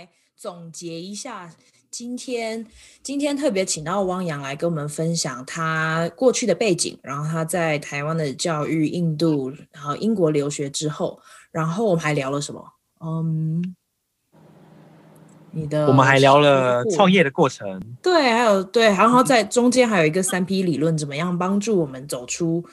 [0.00, 1.52] 来总结一下。
[1.90, 2.64] 今天，
[3.02, 12.64] 今天特别请到汪洋来跟我们分享他过去的背景，然后他在台湾的教育、印度，然后英国留学之后，然后我们还聊了什么？
[13.00, 13.74] 嗯，
[15.50, 22.64] 你的我们还聊了创业的过程，对，还有对，然后在中间还有一个三 P 理论，怎么样帮助我们走出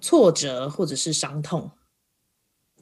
[0.00, 1.70] 挫折或者是伤痛？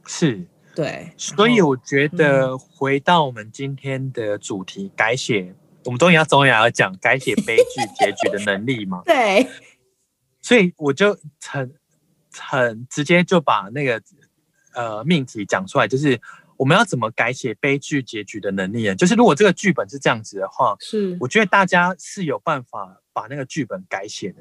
[0.07, 5.55] 是，对，所以我觉得回到我们今天的主题，嗯、改写。
[5.85, 9.03] 我们终于要终于要讲改写悲剧 结局的能力嘛？
[9.05, 9.47] 对，
[10.41, 11.75] 所以我就很
[12.33, 14.01] 很直接就把那个
[14.75, 16.21] 呃命题讲出来，就是
[16.57, 18.95] 我们要怎么改写悲剧结局的能力呢？
[18.95, 24.33] 就是如果这个剧本是这样子的话，是我觉得大家是有办法把那个剧本改写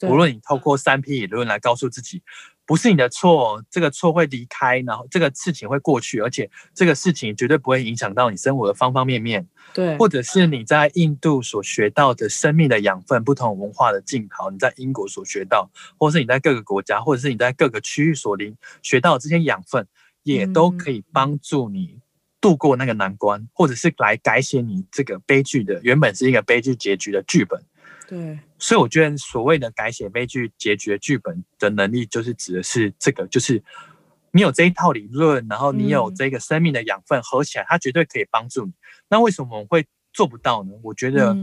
[0.00, 2.22] 的，无论你透过三 P 理论来告诉自己。
[2.68, 9.48] 不是你的错，这个错会离开，然后这个事情会过去，而且这个事情绝对不会影响到你生活的方方面面。
[9.72, 19.86] 对，或者是你在印度所学到的生命的养分，不同文化的浸泡，你在英国所学到，或者是你在各个国家，或者是你在各个区域所领学到的这些养分，
[20.22, 21.98] 也都可以帮助你
[22.38, 27.62] 度过那个难关，或者是来改写你这个悲剧的原本是一个悲剧结局的剧本。
[28.08, 33.62] 对，所以我觉得所谓的改写悲剧结局的剧本的能力，就是指的是这个，就是
[34.30, 38.72] 你有这一套理论，然后你有这个生命的养分合起来，它绝对可以帮助你。
[39.10, 40.70] 那为什么我们会做不到呢？
[40.82, 41.36] 我觉得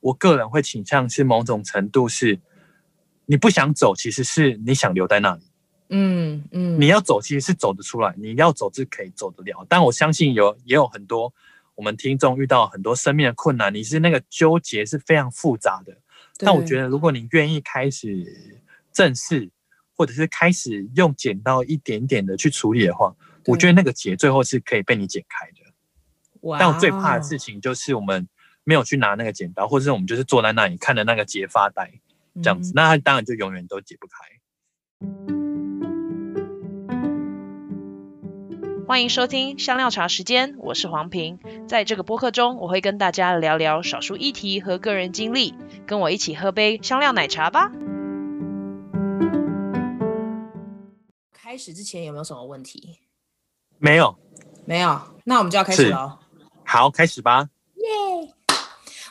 [0.00, 2.36] 我个人会倾向是某种程度是，
[3.26, 5.42] 你不想走，其实是你想留在那里。
[5.90, 9.64] 嗯嗯，你要走，其实是走得出来，你要走是可以走得了。
[9.68, 11.32] 但我相信有也有很多
[11.76, 15.96] 我们听众遇到很多生命的困难，你是那个纠结是非常复杂的。
[16.38, 18.60] 但我觉得，如果你愿意开始
[18.92, 19.50] 正视，
[19.96, 23.14] 或者是开始用剪刀一点点的去处理的话，
[23.46, 25.56] 我觉得那个结最后是可以被你剪开的。
[26.58, 28.28] 但我最怕的事情就是我们
[28.62, 31.92] 没有去拿那个剪刀，或者是我们就是坐在那里看着那个结发呆，
[32.42, 34.14] 这样子，那当然就永远都解不开。
[38.88, 41.38] 欢迎收听香料茶时间，我是黄平。
[41.68, 45.54] 在这个播客中，我会跟大家聊聊少数议题和个人经历，
[45.86, 47.70] 跟我一起喝杯香料奶茶吧。
[51.34, 53.00] 开始之前有没有什么问题？
[53.76, 54.18] 没有，
[54.64, 54.98] 没有。
[55.24, 56.20] 那我们就要开始了。
[56.64, 57.50] 好，开始吧。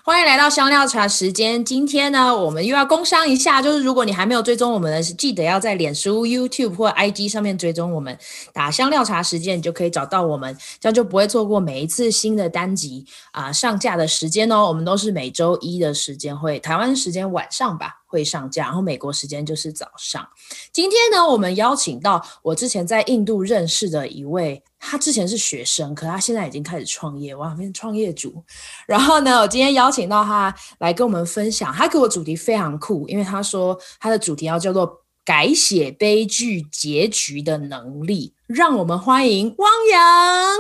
[0.08, 1.66] 欢迎来到香料茶时间。
[1.66, 8.18] 今天呢，我们又要工商一下，就是如果你还没有追踪我们的，记得要在脸书、YouTube 或 IG 上面追踪我们，
[8.54, 14.70] 打香料茶时间，你就可以找到我们，这样就不会错过每一次新的单集啊、上架的时间哦。
[14.70, 17.96] 我们都是每周一的时间会，台湾时间晚上吧。
[18.10, 20.26] 会上架，然后美国时间就是早上。
[20.72, 28.44] 今天呢，我们邀请到我之前在印度认识的一位，他之前是学生，可他现在已经开始创业，哇，变成创业主。
[28.86, 38.34] 然后呢，我今天邀请到他来跟我们分享，他给我主题非常酷，因为他说他的主题要叫做改写悲剧结局的能力。
[38.46, 40.58] 让我们欢迎汪洋。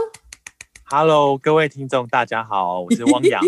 [0.90, 3.42] Hello，各位听众，大家好，我是汪洋。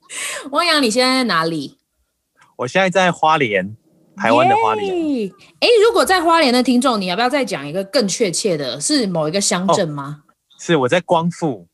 [0.52, 1.78] 汪洋，你现在在哪里？
[2.56, 3.76] 我现在在花莲，
[4.16, 4.92] 台湾的花莲。
[5.60, 8.80] 哎，如果在花莲的听众，你要不要再讲一个更确切的？
[8.80, 10.22] 是某一个乡镇吗？
[10.22, 11.66] 哦，是我在光复，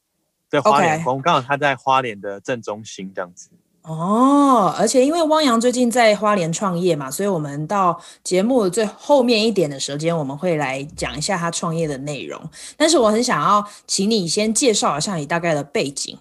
[0.50, 3.48] 在花莲光，刚好他在花莲的正中心这样子。
[3.82, 12.40] 哦，而且因为汪洋最近在花莲创业嘛，所以我们到节目最后面一点的时间，我们会来讲一下他创业的内容。
[12.76, 16.16] 但是我很想要请你先介绍一下你大概的背景。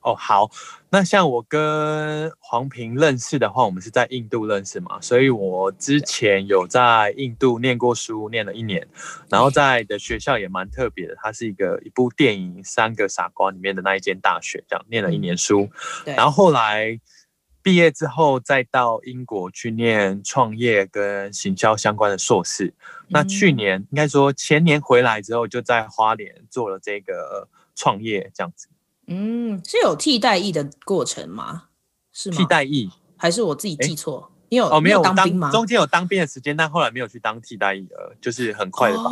[0.00, 0.50] 哦，好。
[0.92, 8.88] 那像我跟黄平认识的话，我们是在印度认识嘛，所以我之前有在印度念过书，念了一年，
[9.28, 15.70] 然后在的学校也蛮特别的，它是一个一部电影《三个傻瓜》里面的那一间大学，这样念了一年书，
[16.04, 16.98] 然后后来
[17.62, 22.74] 毕业之后再到英国去念创业跟行销相关的硕士，
[23.10, 28.66] 那去年应该说前年回来之后，就在花莲做了这个创业这样子。
[29.10, 31.64] 嗯，是有替代役的过程吗？
[32.12, 32.36] 是吗？
[32.38, 34.30] 替代役还是我自己记错？
[34.48, 34.80] 你有哦？
[34.80, 35.50] 没有当兵吗？
[35.50, 39.10] 中间有当兵的时间，但后来没有去当替代役了，就是很快的把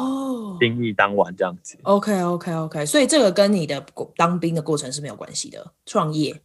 [0.59, 1.77] 兵役当完这样子。
[1.83, 3.85] 哦、OK OK OK，所以这个跟你的
[4.17, 6.41] 当兵的过程是没有关系的，创业。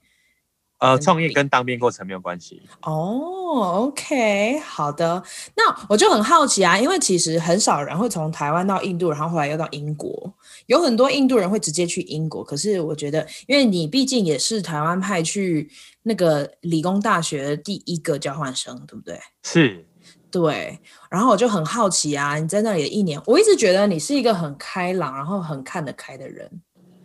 [0.83, 2.61] 呃，创业跟当兵过程没有关系。
[2.81, 5.23] 哦，OK，好的。
[5.55, 10.33] 那我就很好奇啊，因为其实很少人会从台湾到印度，然后后来又到英国。
[10.65, 15.71] 有很多印度人会直接去英国，可是我觉得，因为你毕竟也是台湾派去
[16.01, 19.17] 那个理工大学的第一个交换生，对不对？
[19.43, 19.85] 是，
[20.29, 20.77] 对。
[21.09, 26.51] 然后我就很好奇啊，你在那里的一年，我一直觉得你是一个很开朗，然后很看得开的人。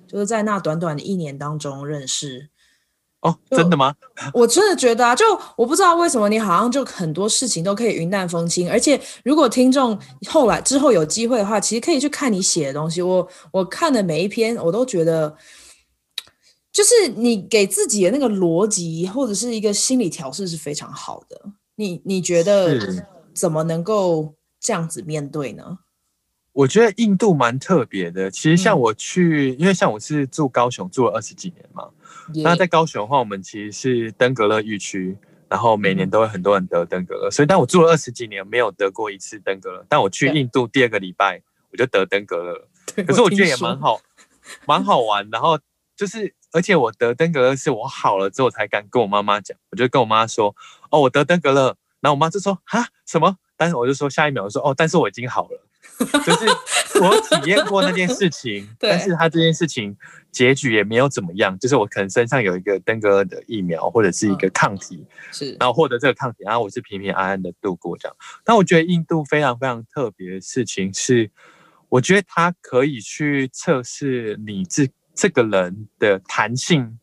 [0.09, 2.49] 就是在那短短的一年当中认识。
[3.21, 3.93] 哦，真的吗？
[4.33, 5.25] 我真的觉得啊，就
[5.57, 9.99] 我不知道为什么你好像就很多事情都可以云淡风轻，而且如果听众
[10.29, 13.03] 后来之后有机会的话，其实可以去看你写的东西。
[13.03, 15.37] 我我看的每一篇，我都觉得，
[16.73, 21.41] 就是你给自己的那个逻辑或者是一个心理调试是非常好的。
[21.75, 23.05] 你你觉得
[23.35, 25.79] 怎么能够这样子面对呢？
[26.53, 28.31] 我觉得印度蛮特别的。
[28.31, 31.89] 其实像我去，嗯、因为像我是住高雄住了二十几年嘛。
[32.35, 35.17] 那在高雄的话，我们其实是登革热疫区，
[35.49, 39.87] 然后每年都会很多人得登革热，所以但我住了二十几年，没有得过一次登革热。
[39.89, 42.69] 但我去印度第二个礼拜，我就得登革热了。
[43.07, 44.01] 可是我觉得也蛮好，
[44.67, 45.29] 蛮好玩。
[45.31, 45.59] 然后
[45.97, 49.57] 就是，而且我得登革热是我好了之后才敢跟我妈妈讲。
[49.71, 50.55] 我就跟我妈说
[50.91, 55.65] ：“哦，我得登革热。”然后我妈就说：“哈，什么？”但是我就说下一秒我说：“哦，但是我已经好了。
[56.25, 56.47] ”就是
[57.01, 59.97] 我体验过那件事情，但是他这件事情
[60.39, 61.59] 结局也没有怎么样。
[61.59, 68.17] 就是我可能身上有一个登革热的疫苗或者是一个抗体，是，然后获得这个抗体，然后我是平平安安的度过这样。
[68.45, 71.29] 但我觉得印度非常非常特别的事情是，
[71.89, 76.99] 我觉得它可以去测试你这这个人的弹性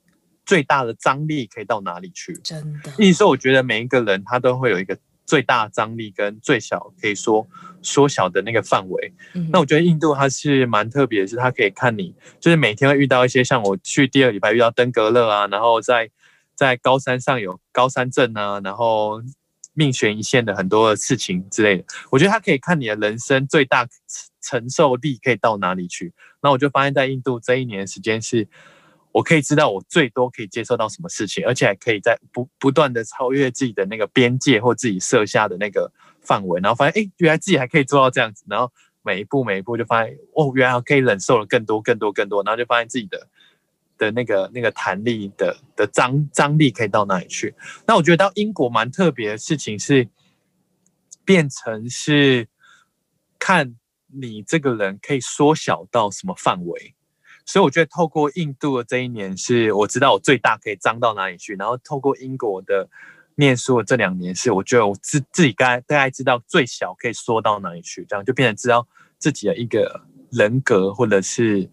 [0.46, 2.34] 最大的张力可以到哪里去。
[2.42, 4.98] 真的，意思说，我觉得每一个人他都会有一个。
[5.28, 7.48] 最大张力跟最小可以说
[7.86, 16.10] 缩小的那个范围，嗯，那我觉得印度它是蛮特别的，是它可以看你，就是每天会遇到一些像我去第二礼拜遇到登革热啊，然后在
[16.56, 19.22] 在高山上有高山症啊，然后
[19.74, 23.88] 命悬一线的很多的事情之类的，我觉得它可以看你的人生最大
[24.42, 26.12] 承受力可以到哪里去。
[26.42, 28.48] 那我就发现，在印度这一年的时间是。
[29.16, 35.90] 我可以知道我最多可以接受到什么事情，而且还可以在不不断的超越自己的那个边界或自己设下的那个
[36.26, 38.72] 范围，然后发现，哎，原来自己还可以做到这样子，然后
[39.04, 43.28] 每一步每一步就发现，哦，原来可以忍受了更多更多更多，然后就发现自己的
[43.98, 47.54] 的那个那个弹力的的张张力可以到哪里去。
[47.88, 50.08] 那我觉得到英国蛮特别的事情是，
[51.24, 52.48] 变成是
[53.40, 53.76] 看
[54.08, 56.94] 你这个人可以缩小到什么范围。
[57.48, 61.54] 所以我觉得透过印度的这一年，是我知道我最大可以张到哪里去。
[61.56, 62.90] 然后透过英国的
[63.36, 68.88] 念书的这两年，是我觉得我自自己该大概知道最小可以缩到哪里去，这样就变成知道
[69.18, 70.02] 自己的一个
[70.32, 71.70] 人格或者是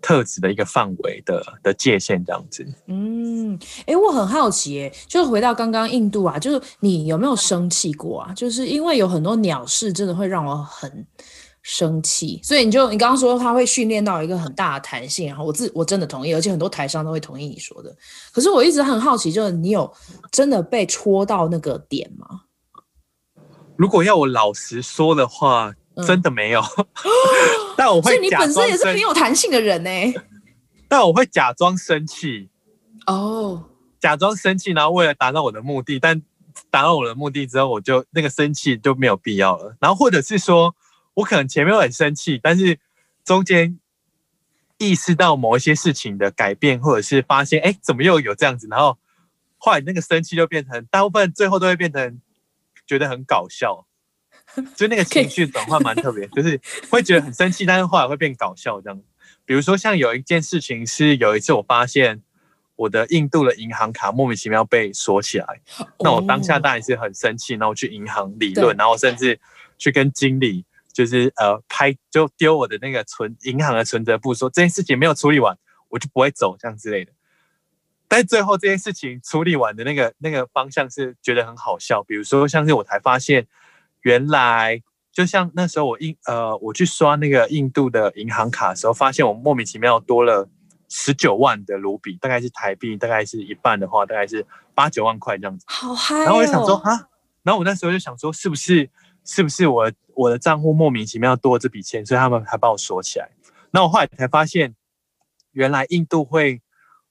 [0.00, 2.66] 特质的一个范围的的界限，这样子。
[2.86, 8.32] 嗯，哎、我很好奇，哎，就是回到刚刚印度啊，就是你有没有生气过啊？
[8.34, 11.06] 就是因为有很多鸟事，真的会让我很。
[11.68, 17.92] 生气，所以你就你刚刚说他会训练到一个很大的弹性，然后我自我真的同意，而且很多台商都会同意你说的。
[18.32, 19.92] 可是我一直很好奇，就是你有
[20.30, 22.42] 真的被戳到那个点吗？
[23.74, 26.62] 如果要我老实说的话，嗯、真的没有。
[27.76, 29.90] 但我会，所以你本身也是很有弹性的人呢。
[30.86, 32.48] 但我会假装生气
[33.08, 33.64] 哦，
[33.98, 36.22] 假装生气，然后为了达到我的目的，但
[36.70, 39.74] 达到我的目的之后，我就那个生气就没有必要了。
[39.80, 40.72] 然后或者是说。
[41.16, 42.78] 我可能前面会很生气，但是
[43.24, 43.78] 中间
[44.76, 48.98] 意识到某一些事情的改变，或者是发现哎，怎么又有这样子，然后
[49.56, 52.20] 后来那个生气就变成大部分最后都会变成
[52.86, 53.86] 觉得很搞笑，
[54.76, 56.60] 就那个 情绪转换蛮特别，就是
[56.90, 59.02] 会觉得很生气，但是后来会变搞笑这样。
[59.46, 62.22] 比如说像有一件事情是有一次我发现
[62.74, 65.46] 我的印度的银行卡莫名其妙被锁起来，
[66.00, 69.40] 那我当下当然是很生气，然后去银行理论，然后甚至
[69.78, 70.66] 去跟经理。
[70.96, 75.54] 就是呃拍就丢我的那个存银行的存折簿，说这件事情没有处理完，
[75.90, 77.12] 我就不会走这样之类的。
[78.08, 83.46] 但是最后这件事情处理完的那个那个方向是觉得很好笑，比如说像是我才发现，
[84.00, 90.48] 原来就像那时候我印呃我去刷那个印度的银行卡的时候，发现我莫名其妙多了
[90.88, 95.66] 十九万的卢比，大概是台币，大概是一半的话，大概是八九万块这样子。
[95.68, 96.24] 好嗨哦！
[96.24, 97.06] 然后我就想说啊，
[97.42, 98.88] 然后我那时候就想说，是不是
[99.22, 99.92] 是不是我？
[100.16, 103.28] 我的账户莫名其妙多了这笔钱，所以他们还把我锁起来。
[103.70, 104.74] 那我后来才发现，
[105.52, 106.62] 原来印度会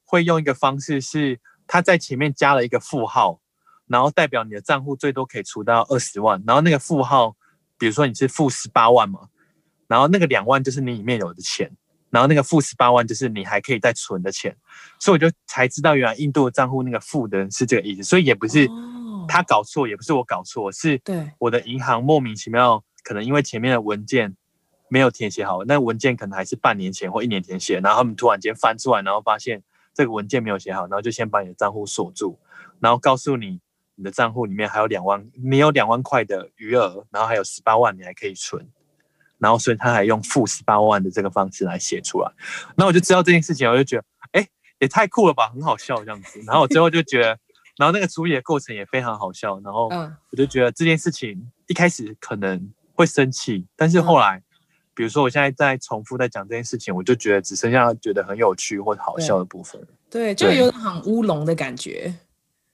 [0.03, 3.39] 会用一个方式，是他在前面加了一个负号，
[3.85, 6.43] 然后代表你的账户最多可以储到二十万。
[6.47, 7.35] 然后那个负号，
[7.77, 9.27] 比如说你是负十八万嘛，
[9.87, 11.71] 然后那个两万就是你里面有的钱，
[12.09, 14.55] 然后那个负十八万就是你还可以再存的钱。
[14.99, 18.01] 所以我就才知道，原来印度的账户那个负的是这个意思。
[18.01, 18.67] 所以也不是
[19.27, 20.99] 他搞错，也不是我搞错，是
[21.37, 22.83] 我的银行莫名其妙。
[23.05, 24.35] 可能因为前面的文件
[24.89, 32.37] 没有填写好，那文件可能还是半年前或一年前写，然后他们突然间翻出来，然后发现这个文件没有写好，然后就先把你的账户锁住，
[32.79, 33.61] 然后告诉你
[33.95, 38.67] 你的账户里面还有两万，你有两万块的余额，然后还有十八万你还可以存，
[39.37, 42.31] 然后所以他还用负十八万的这个方式来写出来。
[42.75, 44.47] 那我就知道这件事情，我就觉得，哎，
[44.79, 46.41] 也太酷了吧，很好笑这样子。
[46.45, 47.39] 然后我最后就觉得，
[47.77, 49.59] 然后那个处理的过程也非常好笑。
[49.61, 54.41] 然后我就觉得这件事情一开始可能会生气，但是后来，
[54.95, 59.79] 比如说我现在在重复在讲这件事情，我就觉得只剩下觉得很有趣或者好笑的部分。
[60.09, 62.13] 对，对，就有点很乌龙的感觉。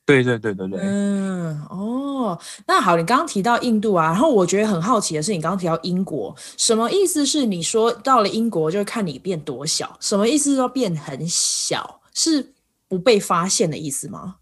[0.05, 2.37] 对对对对对，嗯哦，
[2.67, 9.95] 那好，你刚刚提到印度啊，然后我觉得很好奇的是，你刚刚提到英国，什么意思是你说到了英国就看你变多小？
[9.99, 12.01] 什么意思说变很小？
[12.13, 12.53] 是
[12.89, 14.35] 不被发现的意思吗？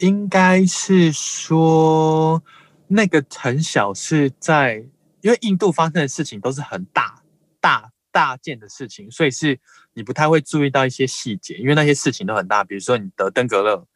[0.00, 2.42] 应该是说
[2.88, 4.84] 那个很小是在，
[5.20, 7.22] 因为印度发生的事情都是很大
[7.60, 9.60] 大大件的事情，所以是
[9.94, 13.86] 你不太会注意到一些细节，因为那些事情都很大，比如说你得登革热。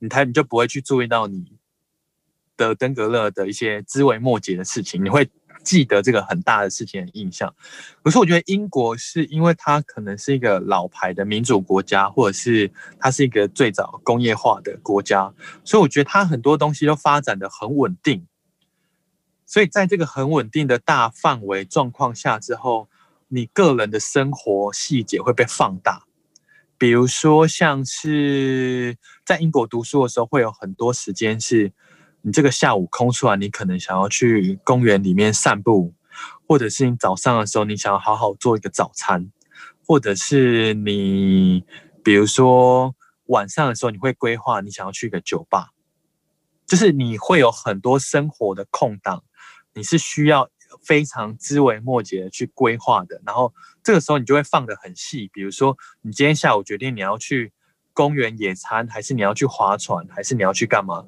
[0.00, 1.56] 你才你就不会去注意到你
[2.58, 5.30] 的登革热的一些枝微末节的事情，你会
[5.64, 7.52] 记得这个很大的事情的印象。
[8.02, 15.32] 可是我觉得英国是因为它可能是一个老牌的民主国家，或者是它是一个最早工业化的国家，
[15.64, 18.26] 所以我觉得它很多东西都发展的很稳定。
[19.46, 22.88] 所以在这个很稳定的大范围状况下之后，
[23.28, 26.04] 你个人的生活细节会被放大。
[26.76, 31.72] 比如说，像是在英国读书的时候，会有很多时间是
[32.24, 35.92] 你这个下午空出来，你可能想要去公园里面散步，
[36.48, 39.30] 或者是你早上的时候，你想要好好做一个早餐，
[39.86, 41.64] 或者是你，
[42.02, 42.94] 比如说
[43.26, 45.68] 晚上的时候，你会规划你想要去一个酒吧，
[46.66, 49.22] 就是你会有很多生活的空档，
[49.74, 50.50] 你是需要。
[50.82, 55.30] 非常枝微末节去规划的，然后这个时候你就会放得很细。
[55.32, 57.52] 比如说，你今天下午决定你要去
[57.92, 61.06] 公园野餐，还是你要去划船，还是你要去干嘛？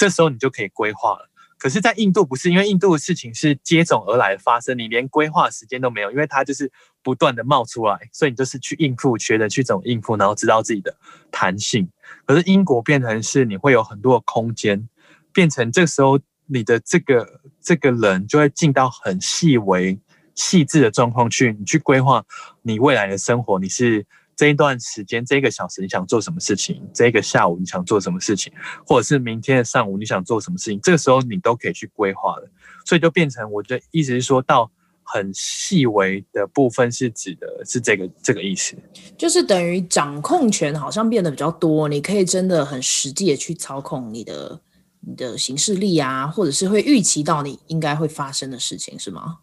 [0.00, 1.28] 这时候你就可以规划了。
[1.58, 10.96] 可是，在印度不是，因为印度的事情是接踵而来的发生，你连规划时间都没有，因为它就是不断的冒出来，所以你就是去应付，学着去怎么应付，然后知道自己的
[11.30, 11.86] 弹性。
[12.24, 14.88] 可是英国变成是你会有很多的空间，
[15.34, 16.18] 变成这时候。
[16.52, 19.96] 你的这个这个人就会进到很细微、
[20.34, 22.24] 细致的状况去，你去规划
[22.62, 23.56] 你未来的生活。
[23.60, 24.04] 你是
[24.40, 26.82] 这一段时间、这一个小时你想做什么事情？
[26.94, 28.50] 这一个下午你想做什么事情？
[28.86, 30.80] 或者是明天的上午你想做什么事情？
[30.82, 32.48] 这个时候你都可以去规划了。
[32.86, 34.70] 所以就变成，我的意思是说到
[35.02, 38.74] 很细微的部分，是指的是这个这个意思，
[39.18, 44.58] 就是等于掌控权好像变得比较多，你可以真的很实际的去操控你的。
[45.02, 49.38] 你的行事力啊，或者是会预期到你应该会发生的事情，是吗？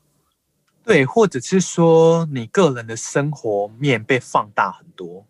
[0.88, 5.26] 对，或者是说你个人的生活面被放大很多，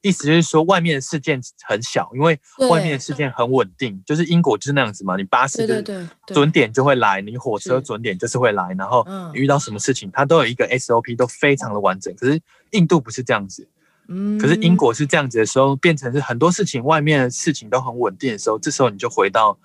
[0.00, 12.14] 意思就是说外面的事件很小，因为外面的事件很稳定，就是英国就是那样子嘛，你巴士的准点就会来，你火车准点就是会来，然后你遇到什么事情，它都有一个 SOP，都非常的完整。
[12.16, 13.68] 可是印度不是这样子。
[14.08, 19.58] 嗯，可是英国是这样子的时候，变成是很多事情，外面的事情都很稳定的时候，这时候你就回到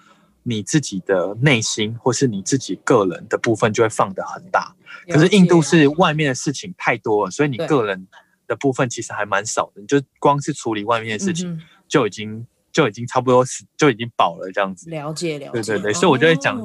[0.44, 4.76] 你自己的内心，或是你自己个人的部分就会放得很大。
[5.10, 8.08] 可是印度是外面的事情太多了，所以你个人
[8.48, 14.90] 的部分其实还蛮少的，你就光是处理外面的事情就已经就已经差不多是就已经饱了这样子。
[14.90, 16.60] 了解了解，对对对，所以我就会讲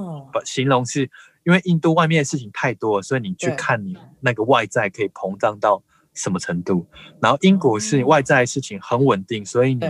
[0.45, 1.11] 形容是
[1.45, 5.83] 因为印度外面的事情太多了，所以你去看你那个外在可以膨胀到。
[6.18, 6.87] 什么程度？
[7.21, 9.87] 然后英国是外在的事情很稳定，所以你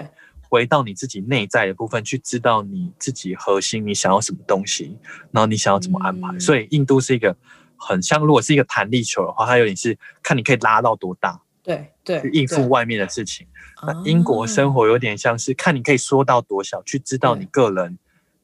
[0.57, 4.97] 回到你自己内在的部分去知道你自己核心，你想要什么东西，
[5.31, 6.39] 然后你想要怎么安排。
[6.39, 7.37] 所以印度是一个
[7.77, 13.47] 很像，如果是一个弹力球的话，它有点是看你可以拉到多大，对对，去应付外面的事情。
[13.87, 17.99] 那英国生活有点像是看你可以缩到多小，去知道你个人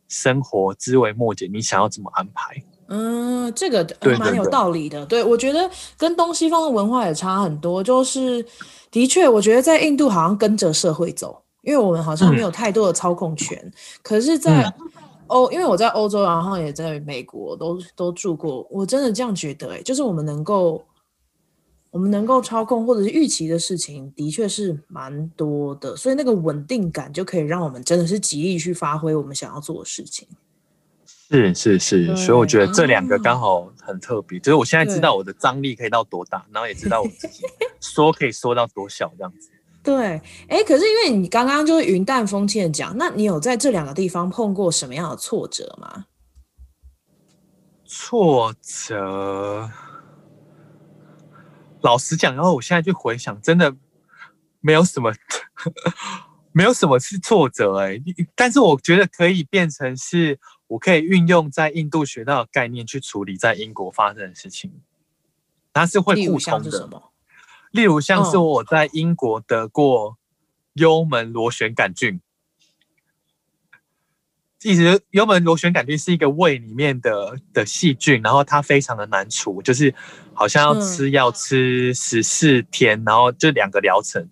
[0.06, 2.62] 生活枝微末节，你想要怎么安排。
[2.88, 3.86] 嗯，这个
[4.18, 5.06] 蛮有道理的。
[5.06, 7.82] 对，我觉得跟东西方的文化也差很多。
[7.82, 8.44] 就是
[8.90, 13.58] 的确，我觉得在印度好像跟着社会走，因为我们好像没有太多的操控权。
[13.64, 14.72] 嗯、可是，在
[15.28, 19.78] 欧，因为我在欧洲，然后也在美国都都住过，我真的这样觉得、欸。
[19.78, 20.84] 哎，就是我们能够，
[21.90, 25.96] 我们能够操控或者是预期的事情，的确是蛮多的。
[25.96, 30.28] 所以那个稳定感就可以让我们真的是极力去发挥我们想要做的事情。
[31.30, 37.46] 是是是，所以我觉得这两个刚好很特别，就是我现在知道我的张力可以到多大，然后也知道我自己
[37.80, 39.48] 缩可以缩到多小这样子。
[39.82, 39.96] 对，
[40.48, 46.06] 哎、欸，可是因为你刚刚就是云淡风轻的讲，那你有在这两个地方碰过什么样的挫折吗？
[47.84, 49.70] 挫折，
[51.80, 53.74] 老实讲，然后我现在去回想，真的
[54.60, 55.12] 没有什么，
[56.52, 58.02] 没有什么是挫折哎、欸，
[58.34, 60.38] 但是我觉得可以变成是。
[60.68, 64.72] 我可以运用在印度学到的概念去处理在英国发生的事情，
[65.70, 67.11] 它是会互通的。
[67.72, 70.16] 例如像是我在英国得过
[70.74, 72.20] 幽门螺旋杆菌。
[74.58, 79.92] 其实幽门螺旋杆菌是一个胃里面的的细菌，然后它非常的难除，就是
[80.32, 84.28] 好像要吃药吃十四天，然后就两个疗程，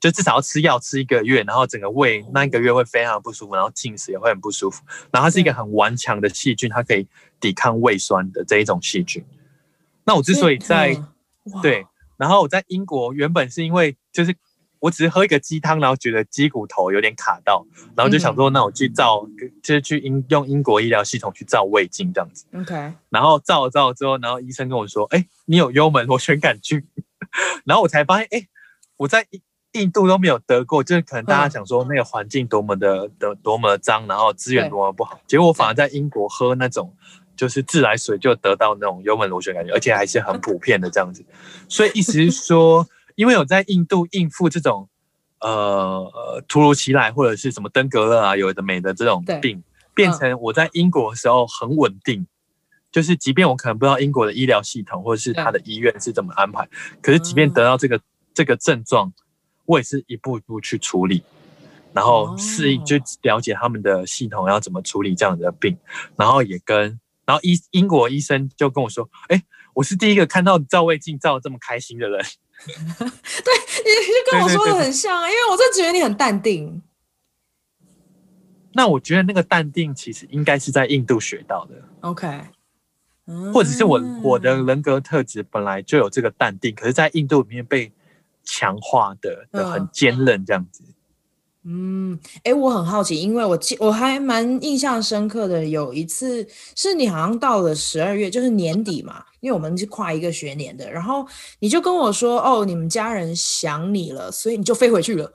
[0.00, 4.82] 就至少要吃药吃一个月，然后整个胃那一个月会非常不舒服，然后进食也会很不舒服。
[5.12, 7.06] 然后它是一个很顽强的细菌，它可以
[7.38, 9.24] 抵抗胃酸的这一种细菌。
[10.02, 11.00] 那我之所以在
[11.62, 11.86] 对，
[12.20, 14.36] 然后我在英国原本是因为就是。
[14.82, 19.28] 我只是喝一个鸡汤，然后觉得鸡骨头有点卡到，然后就想说，那我去照，
[19.62, 22.46] 就是去英用英国医疗系统去照胃镜这样子。
[22.54, 26.82] OK，然后照了照了之后，然后医生跟我说，哎，你有幽门螺旋杆菌，
[27.66, 28.48] 然后我才发现，哎，
[28.96, 29.26] 我在
[29.72, 36.94] 印度都没有得过，就是可能大家想说那个环境多么的的多么的脏，然后资源多么不好，结果我反而在英国喝那种
[37.36, 41.24] 就是自来水就得到那种幽门螺旋杆菌，而且还是很普遍的这样子，
[41.68, 42.86] 所以意思是说。
[43.16, 44.88] 因为有在印度应付这种，
[45.40, 49.62] 呃，突如其来或者是什么登革热啊，有的没的这种病，
[49.92, 52.26] 变成我在英国的时候很稳定，
[52.90, 56.66] 就是即便我可能不知道英国的医疗系统或者是他的医院是怎么安排，
[57.02, 58.00] 可是即便得到这个
[58.32, 59.12] 这个症状，
[59.66, 61.22] 我也是一步一步去处理，
[61.92, 65.76] 然后适应就了解他们的系统要怎么处理这样的病，
[66.16, 69.42] 然后也跟然后医英国医生就跟我说，哎，
[69.74, 72.24] 我是第一个看到照胃镜照这么开心的人。
[72.66, 76.82] 对，你就跟我说的很像啊，因为我就觉得你很淡定。
[78.72, 81.74] 那我觉得那个淡定其实应该是在印度学到的。
[82.00, 82.40] OK，
[83.52, 87.90] 或者是我我的人格特质本来就有这个淡定，可是在印度里面被
[88.50, 90.82] 强化的的很坚韧这样子。
[91.62, 101.24] 嗯，哎、欸，我很好奇，因为我记我还蛮印象深刻的，有一次是你好像到了十二月，就是年底嘛，因为我们是跨一个学年的，然后
[101.60, 105.32] 你就跟我说，哦，你们家人想你了，所以你就飞回去了。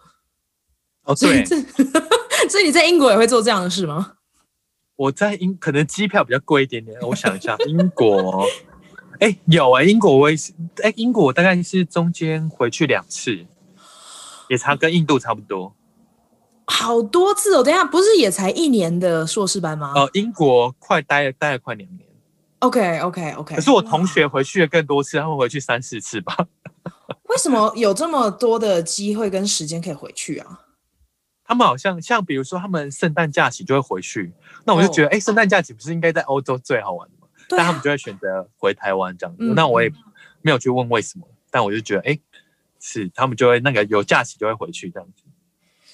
[1.03, 1.62] 哦，对，所以，
[2.50, 4.13] 所以你在英国也会做这样的事吗？
[4.96, 8.44] 我在英可能机票比较贵一点点，我想一下，英国，
[9.20, 10.51] 哎、欸，有哎、欸，英国我也是，
[10.84, 13.46] 哎、欸，英国我大概是中间回去两次，
[14.50, 15.74] 也差跟印度差不多。
[16.68, 17.64] 好多次哦！
[17.64, 19.94] 等一下，不是也才一年的硕士班吗？
[19.96, 22.08] 呃，英国快待了，待了快两年。
[22.60, 23.56] Okay, okay, okay.
[23.56, 26.36] 可是我同学回去了更多次，他们回去三四次吧。
[27.30, 30.62] 为什么有这么多的机会跟时间可以回去啊？
[31.44, 34.34] 他们好像像比如说，他们圣诞假期就会回去。
[34.66, 37.25] 那我就觉得，哎、oh.，圣诞假期不是应该在欧洲最好玩的吗？
[37.46, 39.92] 啊、但他们就会选择回台湾这样那我也
[40.42, 42.20] 没有去问为什么，但我就觉得，哎，
[42.79, 45.24] 是他们就会那个有假期就会回去这样子。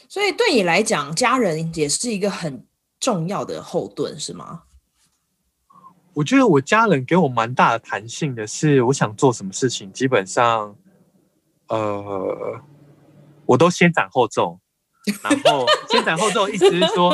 [0.10, 2.66] 所以对你来讲，家人也是一个很
[3.00, 4.64] 重要的后盾，是吗？
[6.14, 10.76] 我觉得我家人给我蛮大的弹性的是，我想做什么事情，基本上，
[11.68, 12.62] 呃，
[13.46, 14.60] 我都先斩后奏。
[15.24, 17.12] 然后先斩后奏，意思是说，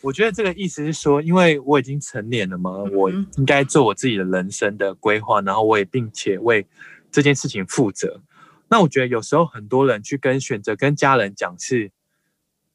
[0.00, 6.66] 我觉得这个意思是说，因为我已经成年了嘛，我应该做我自己的人生的规划，然后我也并且为
[7.10, 8.20] 这件事情负责。
[8.68, 11.90] 那我觉得有时候很多人去跟选择跟家人讲是。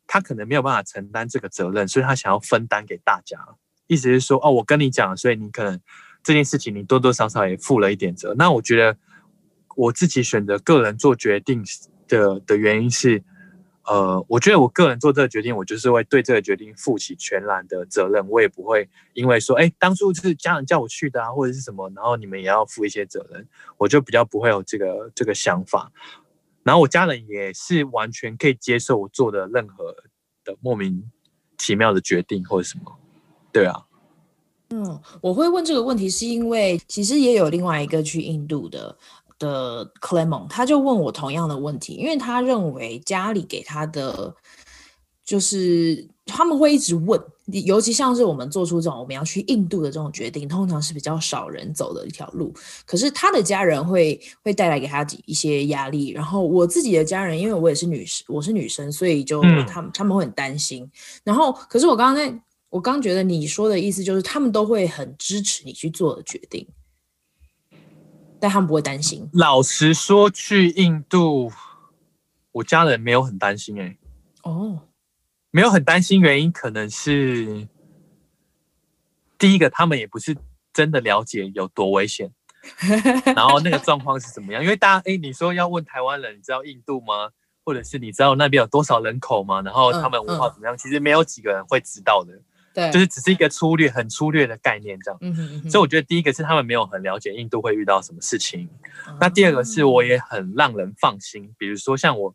[0.05, 3.39] 他可能没有办法承担这个责任，所以他想要分担给大家。
[3.87, 5.79] 意思是说，哦，我跟你讲，所以你可能
[6.21, 8.35] 这件事情你多多少少也负了一点责。
[8.37, 8.95] 那我觉得
[9.77, 11.63] 我自己选择个人做决定
[12.07, 13.23] 的的原因是，
[13.85, 18.25] 呃，我觉得我个人做这个决定，我就是会对这个决定负起全然的责任。
[18.29, 23.45] 我也不会因为说，哎，当初是家人叫我去的啊，或者是什么，然后你们也要负一些责任，
[23.77, 25.91] 我就比较不会有这个这个想法。
[26.63, 29.93] 然后我家人也是完全可以接受我做的任何
[30.45, 31.11] 的莫名
[31.57, 32.97] 其妙的决定或者什么，
[33.51, 33.83] 对啊。
[34.69, 38.97] 嗯，我会问这个问题是因为其实也有另外一个去印度的
[39.43, 44.33] 的 Clement，他就问我同样的问题，因为他认为家里给他的
[45.25, 47.21] 就是他们会一直问。
[47.65, 52.53] 尤其像是我们做出这种我们要去印度的这种决定，通常是比较少人走的一条路。
[52.85, 56.11] 可是他的家人会会带来给他一些压力。
[56.11, 60.89] 然后我自己的家人，因为我也是女生，我是女生，所以就他们、嗯、他们会很担心。
[61.25, 62.33] 然后，可是我刚刚在，
[62.69, 66.65] 我刚觉得你说的意思就是，他们都会很支持你去做的决定，
[68.43, 69.29] 但他们不会担心。
[69.31, 71.49] 老实说，去印度，
[72.51, 73.97] 我家人没有很担心哎、欸。
[74.41, 74.81] 哦。
[75.49, 77.69] 没有很担心，原因可能是
[79.37, 80.35] 第一个，他们也不是
[80.73, 82.33] 真的了解有多危险，
[83.33, 84.61] 然后那个状况是怎么样？
[84.61, 87.29] 因为大家，哎，你说要问台湾人，你知道印度吗？
[87.63, 89.61] 或者是你知道那边有多少人口吗？
[89.61, 90.77] 然后他们文化怎么样？
[90.77, 92.33] 其实没有几个人会知道的。
[92.73, 95.17] 对，就是只是一个粗略、很粗略的概念这样。
[95.21, 98.67] 嗯哼嗯哼，所以我觉得第一个是他们没有很了解印度会遇到什么事情。
[99.07, 102.33] 嗯、那第二个是我也很让人放心，比如说像我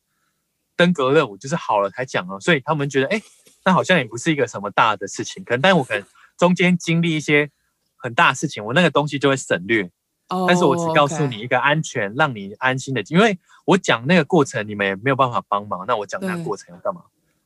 [0.77, 3.20] 登革热，我就是好了才讲啊，所以他们觉得哎，
[3.64, 6.05] 那好像也不是一个什么大的事情，可能但我可能
[6.37, 7.51] 中间经历一些
[7.96, 9.90] 很大的事情，我那个东西就会省略。
[10.29, 17.03] 哦，但是我只告诉你一个安全，让你安心的，因为我讲那个过程你们也没有办法帮忙，那我讲那个过程要干嘛？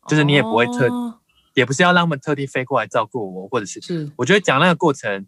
[0.09, 0.89] 就是你也不会特。
[0.89, 1.19] 哦
[1.55, 5.27] 也不是要让他们特地飞过来照顾我，或者是，是我觉得讲那个过程，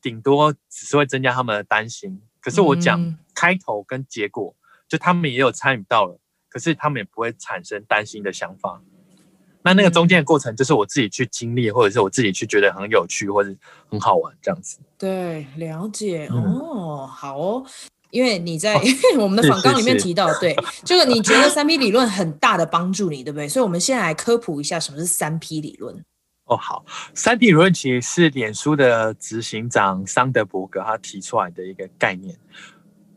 [0.00, 2.20] 顶多只是会增加他们的担心。
[2.40, 6.18] 可是我讲开头跟结果，嗯、就他们也有参与到了，
[6.48, 8.80] 可是他们也不会产生担心的想法。
[9.62, 13.54] 那那个中间的过程，就是我自己去经历，或者是我自己去觉得很有趣，或者
[13.90, 14.78] 很好玩这样子。
[14.96, 17.66] 对，了解、嗯、哦，好哦。
[18.10, 18.80] 因为你在
[19.18, 23.48] 我们的访纲里面提到，哦、是是是对，这个你觉得三 P 理论很大的帮助你，对不对？
[23.48, 26.04] 所以，我们先来科普一下什么是三 P 理论。
[26.44, 32.36] 哦，好，三 P 理论其实是脸书的执行长桑德伯格他提出来的一个概念。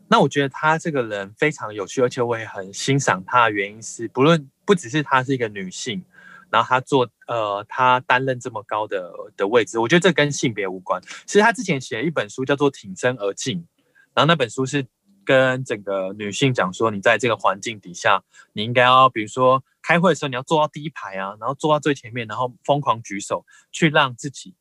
[0.06, 6.00] 那我觉得他这个人非常有趣，而且我也很欣赏他的原因是，不论不只是她是一个女性，
[6.50, 11.02] 然后他做呃，他担任这么高的的位置，我觉得这跟性别无关。
[11.26, 13.58] 其实他之前写了一本书叫做《挺身而进》。
[14.14, 14.86] 然后那本书是
[15.24, 18.22] 跟整个女性讲说，你在这个环境底下，
[18.52, 24.54] 你应该要，比如说开会的时候，你要坐到第一排啊，然后坐到最前面，然后疯狂举手，去让自己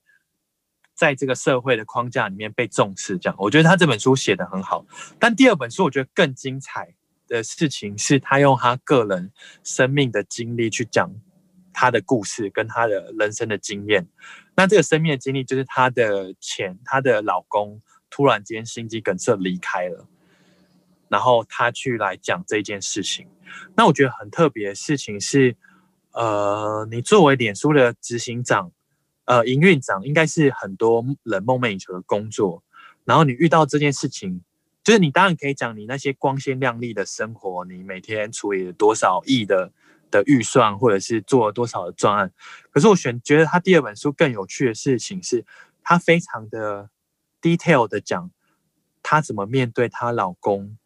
[0.96, 3.18] 在这个社会的框架里面被重视。
[3.18, 4.86] 这样，我觉得他这本书写得很好。
[5.20, 6.96] 但第二本书我觉得更精彩
[7.28, 9.32] 的事情是，他用他个人
[9.64, 11.12] 生命的经历去讲
[11.74, 14.08] 他的故事跟他的人生的经验。
[14.56, 17.82] 那这个生命的经历就是他的前，他的老公。
[18.14, 20.06] 突然间心肌梗塞离开了，
[21.10, 23.28] 然后他去来讲这件事情。
[23.76, 25.56] 那我觉得很特别的事情是，
[26.12, 28.72] 呃，你作为脸书的执行长，
[29.26, 32.64] 呃，营运长，应该是很多人梦寐以求的工作。
[33.04, 34.42] 然后你遇到这件事情，
[34.84, 39.72] 就是你当然可以讲你那些光鲜亮丽的生活，你每天处理了多少亿的
[40.12, 42.32] 的预算，或者是做了多少的专案。
[42.70, 45.44] 可是我选觉得他第二本书更有趣的事情是，
[45.82, 46.92] 他非常的。
[47.44, 48.32] Detail 的讲，
[49.04, 50.78] 她怎么面对她老公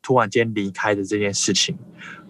[0.00, 1.78] 突然间离开的这件事情，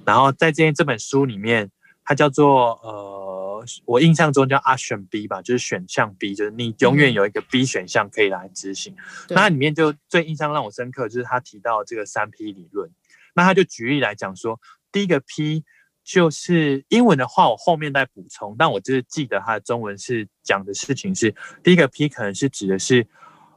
[0.04, 1.70] 然后在这件这本书里面，
[2.04, 8.94] 它叫做呃，我印象中叫 Option B 吧，就是选项 B，就是你永远有一个 B 选项可以来执行。
[9.28, 12.90] 嗯、那里面就最印象让我深刻，就是他提到这个三 P 理论。
[13.34, 15.64] 那他就举例来讲说，第一个 P
[16.04, 23.06] 就是英文的话，我后面再补充，但我就是记得他的中文是讲的事情是第一个 P，可能是指的是。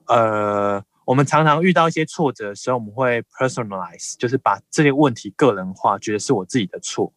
[0.07, 7.13] 呃，我们常常遇到一些挫折的时候，我们会 personalize，就是把这些问题个人化，觉得是我自己的错。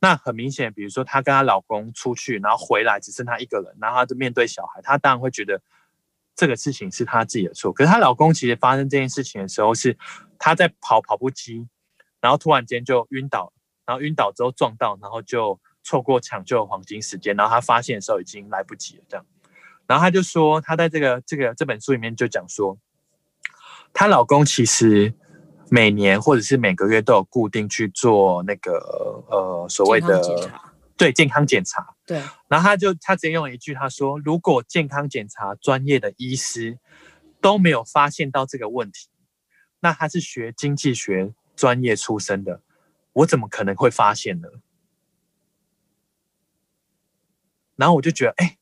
[0.00, 5.60] 那很明显，比如说她跟她老公出去，然后回来只剩她一个人，然后她就面对小孩，她当然会觉得
[6.34, 7.72] 这个事情是她自己的错。
[7.72, 9.96] 可是她老公其实发生这件事情的时候，是
[10.38, 11.68] 她在跑跑步机，
[12.20, 13.52] 然后突然间就晕倒，
[13.86, 19.24] 然后晕倒之后撞到，然后就错过抢救的黄金时间，然后她发现的时候已经来不及了，这样。
[19.92, 22.78] 然后她就说，她在这个这个这本书里面就讲说，
[23.92, 25.12] 她老公其实
[25.70, 28.78] 每年或者是每个月都有固定去做那个
[29.28, 30.50] 呃所谓的
[30.96, 31.94] 对健康检查。
[32.06, 32.22] 对。
[32.48, 36.78] 然后她就她直接用了一句，她说：“如果健康检查专业的医师
[37.42, 39.10] 都没有发现到这个问题，
[39.80, 42.62] 那他是学经济学专业出身的，
[43.12, 44.48] 我怎么可能会发现呢？”
[47.76, 48.56] 然后我就觉得，哎。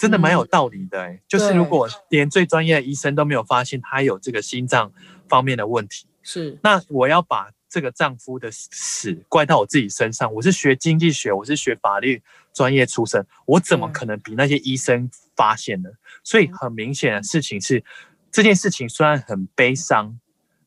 [0.00, 4.90] 真的蛮有道理的，欸，哎，就是如果连最专业的医生都没有发现他有这个心脏
[5.28, 10.32] 方面的问题，是，那我要把这个丈夫的死怪到我自己身上。
[10.32, 12.22] 我是学经济学，我是学法律
[12.54, 15.90] 专业出身，我怎么可能比那些医生发现呢？
[16.24, 17.84] 所以很明显的事情是，
[18.32, 20.18] 这件事情虽然很悲伤，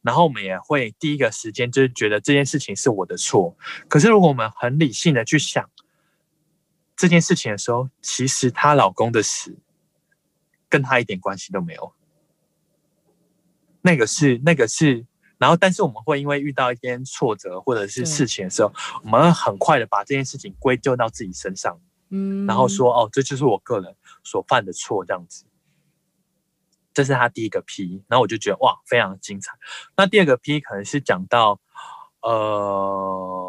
[0.04, 3.58] 然后我们也会第一个时间就是觉得这件事情是我的错。
[3.88, 5.68] 可是如果我们很理性的去想。
[7.04, 9.58] 这件事情的时候，其实她老公的死
[10.70, 11.94] 跟她一点关系都没有。
[13.82, 15.06] 那个是那个是，
[15.38, 18.72] 然后但是我们会因为遇到一些挫折或者是事情的时候，
[19.04, 21.78] 我们会很快的把这件事情归咎到自己身上，
[22.10, 25.44] 嗯，然后说哦，这就是我个人所犯的错，这样子。
[26.94, 29.52] 这是他第一个 P，然后我就觉得哇，非常精彩。
[29.98, 31.60] 那第二个 P 可能是讲到
[32.22, 33.43] 呃。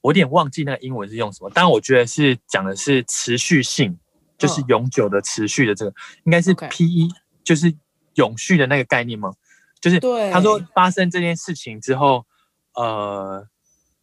[0.00, 3.98] 我有点忘记那个英文是用什么，但我觉得是讲的是持续性，
[4.36, 7.08] 就是永久的持续的这个，应该是 P E，
[7.42, 7.74] 就是
[8.14, 9.32] 永续的那个概念吗？
[9.80, 10.00] 就是
[10.32, 12.26] 他说发生这件事情之后，
[12.74, 13.46] 呃，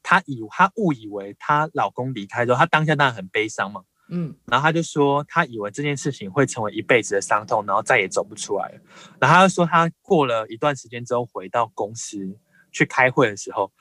[0.02, 8.80] 她以她误以为她老公离开之后，她当下当然很悲伤嘛，嗯，然后他就说他以为这件事情会成为一辈子的伤痛，然后再也走不出来了。
[9.20, 12.38] 然后他就说他过了一段时间之后回到公司
[12.72, 13.72] 去开会的时候，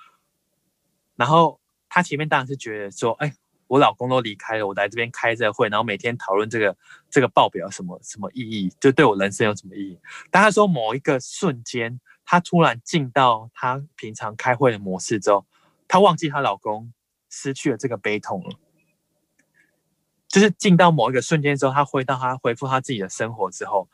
[1.16, 1.61] 然后
[1.94, 3.33] 她前面当然是觉得说，哎。
[3.66, 6.76] 我老公都离开了，我来这边开这个会，然后每天讨论这个
[7.09, 9.98] 这个报表什么什么意义，就对我人生有什么意义？
[10.30, 15.46] 但她说某一个瞬间，她突然进到她平常开会的模式之后，
[15.88, 16.92] 她忘记她老公
[17.30, 18.59] 失去了这个悲痛了，
[20.28, 23.88] 就是进到某一个瞬间之后，她回到她恢复她自己的生活之后。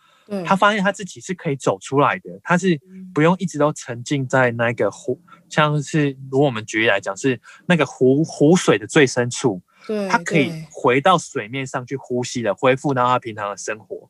[0.47, 2.81] 他发现他自己是可以走出来的，他是
[3.13, 14.09] 不用一直都沉浸在那个湖，像是如果我们举例来讲，是那个湖湖水的最深处，对，他可以回到水面上去呼吸的，恢复到他平常的生活。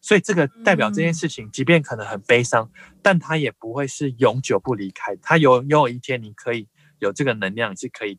[0.00, 2.70] 所以这个代表这件事情，即便可能很悲伤，
[3.02, 5.16] 但他也不会是永久不离开。
[5.16, 6.68] 他有有一天，你可以
[7.00, 8.18] 有这个能量，你是可以，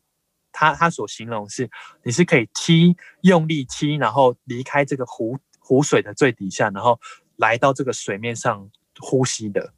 [0.52, 1.68] 他他所形容是，
[2.04, 5.38] 你是可以踢用力踢，然后离开这个湖。
[5.68, 6.98] 湖水的最底下，然后
[7.36, 9.74] 来到这个水面上呼吸的，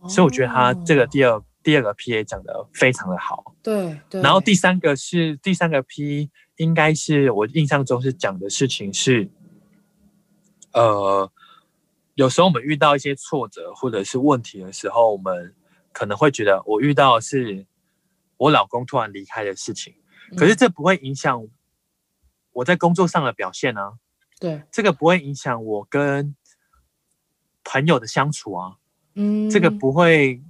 [0.00, 3.54] 哦、所以我觉得他这个第二第二个 P A 讲的非常的好。
[3.62, 4.20] 对，对。
[4.20, 9.30] 然后第三个是第三个 P，应该是我印象中是讲的事情是，
[10.74, 11.32] 呃，
[12.14, 15.54] 有时候我们遇到一些挫折或者是问题的时候，我们
[15.92, 17.64] 可能会觉得我遇到的是
[18.36, 19.94] 我老公突然离开的事情，
[20.36, 21.48] 可是这不会影响
[22.52, 23.94] 我在工作上的表现啊。
[24.42, 26.34] 对，这个不会影响我跟
[27.62, 28.74] 朋友的相处啊。
[29.14, 30.42] 嗯，这个不会，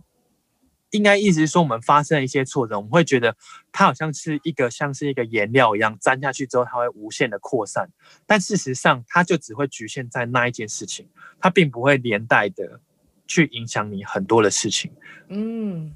[0.92, 3.36] 应该意思是说，我们发生了一些挫折，我们会觉得
[3.70, 7.90] 它好像是一个像是一个颜料一样，沾下去之后它会无限的扩散。
[8.24, 11.06] 但事实上，它就只会局限在那一件事情，
[11.38, 12.80] 它并不会连带的
[13.26, 14.90] 去影响你很多的事情。
[15.28, 15.94] 嗯，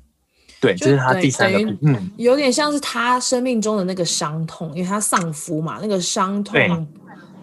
[0.61, 6.87] 对，这是他第三个，嗯，有点像是他生命中的那个伤痛，因为他丧夫嘛，那个伤痛。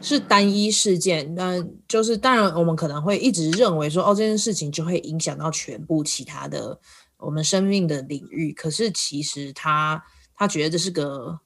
[0.03, 6.77] 是单一事件，那就是当然，我们可能会一直认为说，哦，这件事情就会影响到全部其他的
[7.17, 8.51] 我们生命的领域。
[8.51, 10.03] 可是其实他
[10.35, 11.39] 他觉得这是个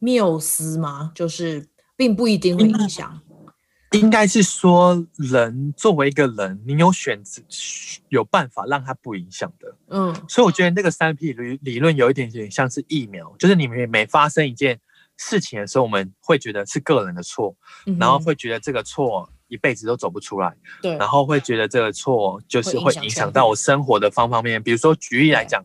[0.00, 1.12] 缪斯吗？
[1.14, 3.20] 就是并不一定会影响。
[3.92, 7.40] 应该是说，人作为一个人，你有选择，
[8.08, 9.76] 有办法让他不影响的。
[9.90, 14.80] 嗯，所以我觉得那个三 P 理理论有一点点像是疫苗，就是你每每发生一件。
[15.26, 17.56] 事情的时候，我们会觉得是个人的错，
[17.86, 24.62] 嗯、然后会觉得这个错一辈子都走不出来，对，然后会觉得这个错就是会影响到我生活的方方面面。
[24.62, 25.64] 比如说举例来讲，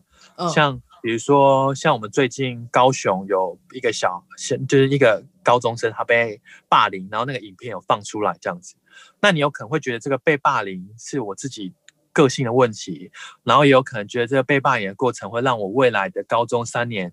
[0.54, 4.24] 像比如说像我们最近高雄有一个小，
[4.66, 8.76] 就是一个高中生他被霸凌，然后那个影片有放出来这样子，
[9.20, 11.74] 那你有可能会觉得这个被霸凌是我自己
[12.14, 13.10] 个性的问题，
[13.44, 17.12] 然后也有可能觉得这个被霸凌的过程会让我未来的高中三年。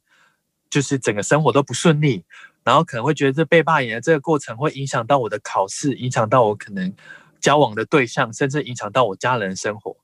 [0.70, 2.24] 就是整个生活都不顺利，
[2.64, 6.94] 然后可能会觉得这被霸凌的这个过程会影响到我的考试，影响到我可能
[7.40, 9.96] 交往的对象，甚至影响到我家人的生活。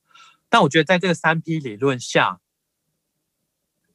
[0.50, 2.40] 但我觉得在这个三 P 理论下，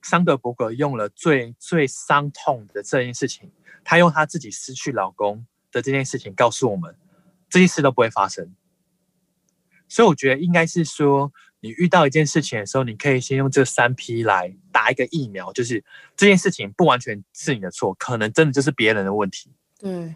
[0.02, 3.50] 桑德伯格用了最最伤痛的这件事情，
[3.84, 6.94] 他用他自己失去老公的这件事情告诉我们，
[7.48, 8.54] 这些事都不会发生。
[9.88, 11.32] 所以我觉得应该是说。
[11.60, 15.82] 你遇到一件事情的时候，你可以先用这三批来打一个疫苗，就是
[16.16, 19.50] 这件事情不完全是你的错，可能真的就是别人的问题。
[19.78, 20.14] 对。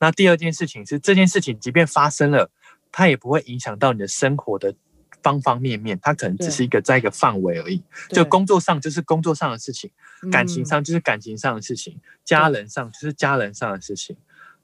[0.00, 2.50] 那第二件事情是，这件事情即便发生了，
[2.90, 4.74] 它也不会影响到你的生活的
[5.22, 7.80] 方方面面，它可能只是一个在一个范围而已。
[8.08, 9.88] 就工作上就是工作上的事情，
[10.32, 14.16] 感情上就是感情上的事情，家人上就是家人上的事情。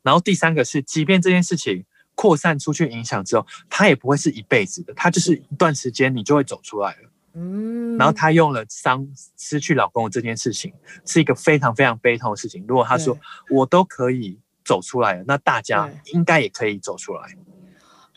[0.03, 1.85] 然后第三个是，即便这件事情。
[2.19, 7.11] 扩散出去影响之后，他也不会是一辈子的，他就是一段时间你就会走出来了。
[7.35, 10.75] 嗯，然后他用了伤失去老公的这件事情，
[11.07, 12.65] 是一个非常非常悲痛的事情。
[12.67, 13.17] 如果他说
[13.51, 17.37] 我都可以走出来了，那大家应该也可以走出来。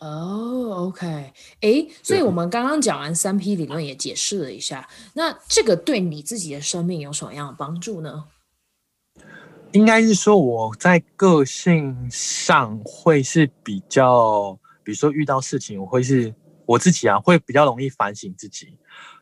[0.00, 1.06] 哦，OK，
[1.60, 8.24] 哎，所以我们刚刚讲完三 P 理论，也解释了一下，那这个对你自己的生命有什么样的帮助呢？
[9.72, 16.34] 应该是说我在个性上会是比较，比如说遇到事情，我会是
[16.66, 18.78] 我自己啊，会比较容易反省自己。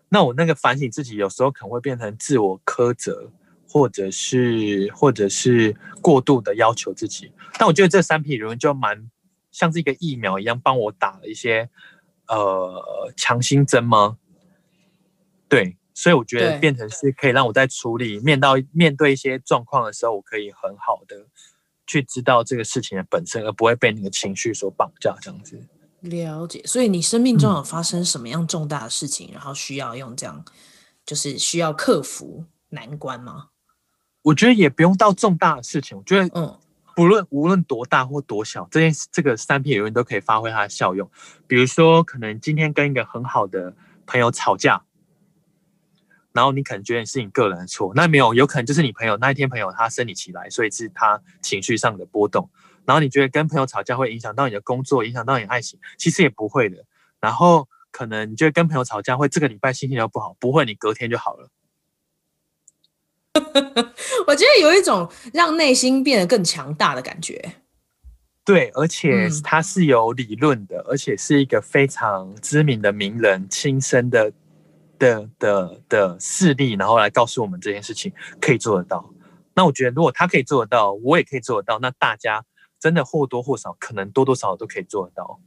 [0.09, 3.31] 那我那个反省自己，有时候可能会变成自我苛责，
[3.69, 7.33] 或者是或者是过度的要求自己。
[7.57, 9.09] 但我觉得这三 P 理论就蛮
[9.53, 11.71] 像是一个疫苗一样，帮我打了一些
[12.27, 14.17] 呃强心针吗？
[15.49, 15.77] 对。
[16.01, 21.27] 所以我觉得变成是可以让我在处理面到面对一些状况的时候，我可以很好的
[21.87, 25.15] 去知道这个事情的本身，而不会被那个情绪所绑架。
[25.21, 25.63] 这样子
[26.01, 26.63] 了解。
[26.65, 30.43] 所以你生命中有发生什么样重大的事情，嗯、然后需要用这样，
[31.05, 33.49] 就是需要克服难关吗？
[34.23, 35.99] 我觉得也不用到重大的事情。
[35.99, 36.59] 我觉得，嗯，
[36.97, 41.11] 不论无论多大或多小，这件这个三 P 理论都可以发挥它的效用。
[41.47, 43.75] 比如说，可能今天跟一个很好的
[44.07, 44.83] 朋友吵架，
[46.33, 52.49] 然后你可能觉得是你个人的错，那没有，有可能就是你朋友那一天朋友他生理期来，所以是他情绪上的波动。
[52.87, 56.85] 然后你觉得跟朋友吵架会影响到你的工作，影响到你的爱情，其实也不会的。
[57.21, 61.49] 然后可能你觉得跟朋友吵架会这个礼拜心情就不好，不会，你隔天就好了。
[64.27, 67.57] 我觉得有一种让内心变得更强大的感觉。
[68.45, 74.33] 对，而且它是有理论的，嗯、而且是一个非常知名的名人亲身的
[75.01, 79.13] 的的的事例，然后来告诉我们这件事情可以做得到。
[79.55, 82.45] 那我觉得，如果他可以做得到，我也可以做得到，那大家
[82.79, 85.41] 真的或多或少，可能多多少少都可以做得到。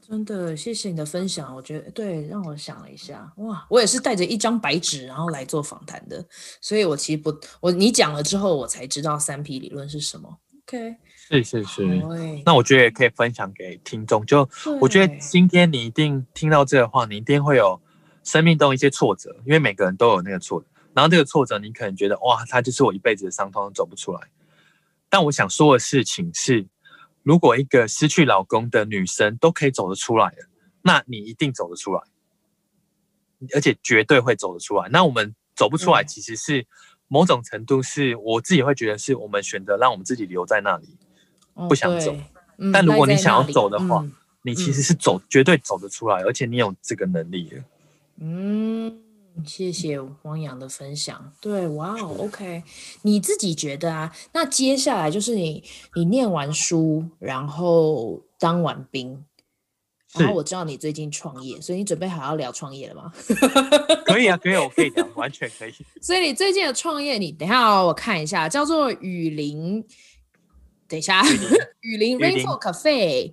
[0.00, 1.54] 真的，谢谢你的分享。
[1.54, 6.22] 我觉得对，让我想了一下，哇，我也是带着一张白纸，然后来做访谈的。
[6.60, 10.38] 所以我其实不，我你讲了之后，我才知道三 P 理论是什么。
[10.66, 12.02] OK，是是是。
[12.44, 14.26] 那我觉得也可以分享给听众。
[14.26, 14.46] 就
[14.80, 17.80] 我觉得今天你一定听到这个话，你一定会有
[18.24, 20.66] 生命中一些挫折，因为每个人都有那个挫折。
[20.92, 24.20] 然后这个挫折，你可能觉得哇，它就是我一辈子的伤痛，走不出来。
[25.08, 26.66] 但我想说的事情是。
[27.26, 30.46] 如果一个失去老公的女生都可以走得出来的，
[30.82, 32.02] 那你一定走得出来，
[33.54, 34.90] 而且绝对会走得出来。
[34.90, 36.66] 那我们走不出来，其实是
[37.08, 40.98] 某种程度是我自己会觉得是我们选择让我们自己留在那里，
[41.66, 42.14] 不想走。
[42.70, 44.06] 但如果你想要走的话，
[44.42, 47.56] 你其实是走，绝对走得出来，而且你有这个能力的。
[48.20, 49.00] 嗯。
[49.44, 51.32] 谢谢汪洋的分享。
[51.40, 52.62] 对，哇哦，OK，
[53.02, 54.14] 你自己觉得啊？
[54.32, 55.64] 那接下来就是你，
[55.96, 59.24] 你念完书，然后当完兵，
[60.16, 63.12] 然后我知道你最近创业，所以你准备好要聊创业了吗？
[64.06, 65.74] 可以啊，可以，我可以聊，完全可以。
[66.00, 69.84] 所以你最近的创业，你等一下我看一下，叫做雨林，
[70.86, 71.24] 等一下，
[71.80, 73.32] 雨林 Rainfall Cafe。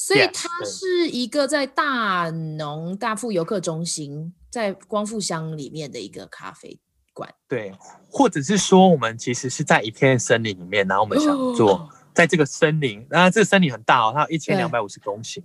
[0.00, 6.78] 所以它是一个在大农大富游客中心，在光复乡里面的一个咖啡
[7.12, 7.34] 馆。
[7.48, 7.74] 对，
[8.08, 15.42] 或者是说，我们其实是在一片森林里面，然后我们想做在这个森林，那、哦、这个森林很大哦，它有一千两百五十公顷。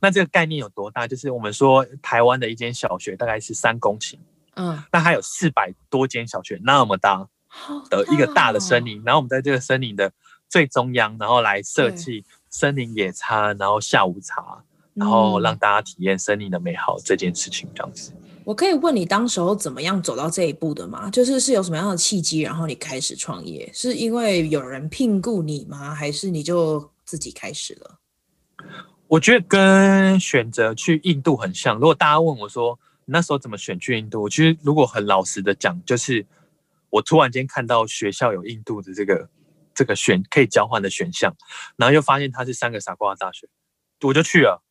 [0.00, 1.08] 那这个概念有多大？
[1.08, 4.18] 就是我们说台湾的一间小学大概是三公顷，
[4.56, 7.26] 嗯，那它有四百多间小学那么大
[7.88, 10.12] 的一个大的森林，然后我们在这个森林的
[10.50, 12.22] 最中央，然后来设计。
[12.54, 14.62] 森林野餐，然后下午茶，
[14.94, 18.12] 然后让大家体验森林的美好这件事情，这样子。
[18.44, 21.10] 我可以问你，当时候怎么样走到这一步的吗？
[21.10, 25.92] 就是是有什么样的契机，然后你开始创业，是因为有人聘雇你吗？
[25.92, 27.98] 还是你就自己开始了？
[29.08, 31.74] 我觉得跟选择去印度很像。
[31.74, 36.24] 如果大家问我说那时候怎么选去印度，其实如果很老实的讲，就是
[36.88, 39.28] 我突然间看到学校有印度的这个。
[39.74, 41.34] 这个选可以交换的选项，
[41.76, 43.48] 然后又发现它是三个傻瓜的大学，
[44.02, 44.62] 我就去了。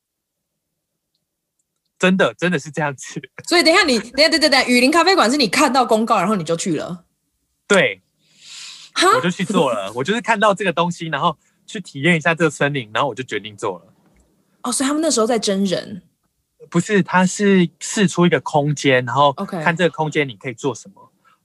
[1.99, 3.21] 真的，真的是这样子。
[3.47, 7.05] 所以等一下你，等下，等等等，雨林咖啡馆是你看到公告，然后你就去了。
[7.67, 8.01] 对，
[9.15, 9.91] 我就去做了。
[9.93, 13.93] 我就是看到这个东西，然后去体验一下这个森林，然后我就决定做了。
[14.63, 16.01] 哦，所以他们那时候在真人？
[16.69, 21.02] 不是，他是试出一个空间，然后看这个空间你可以做什么。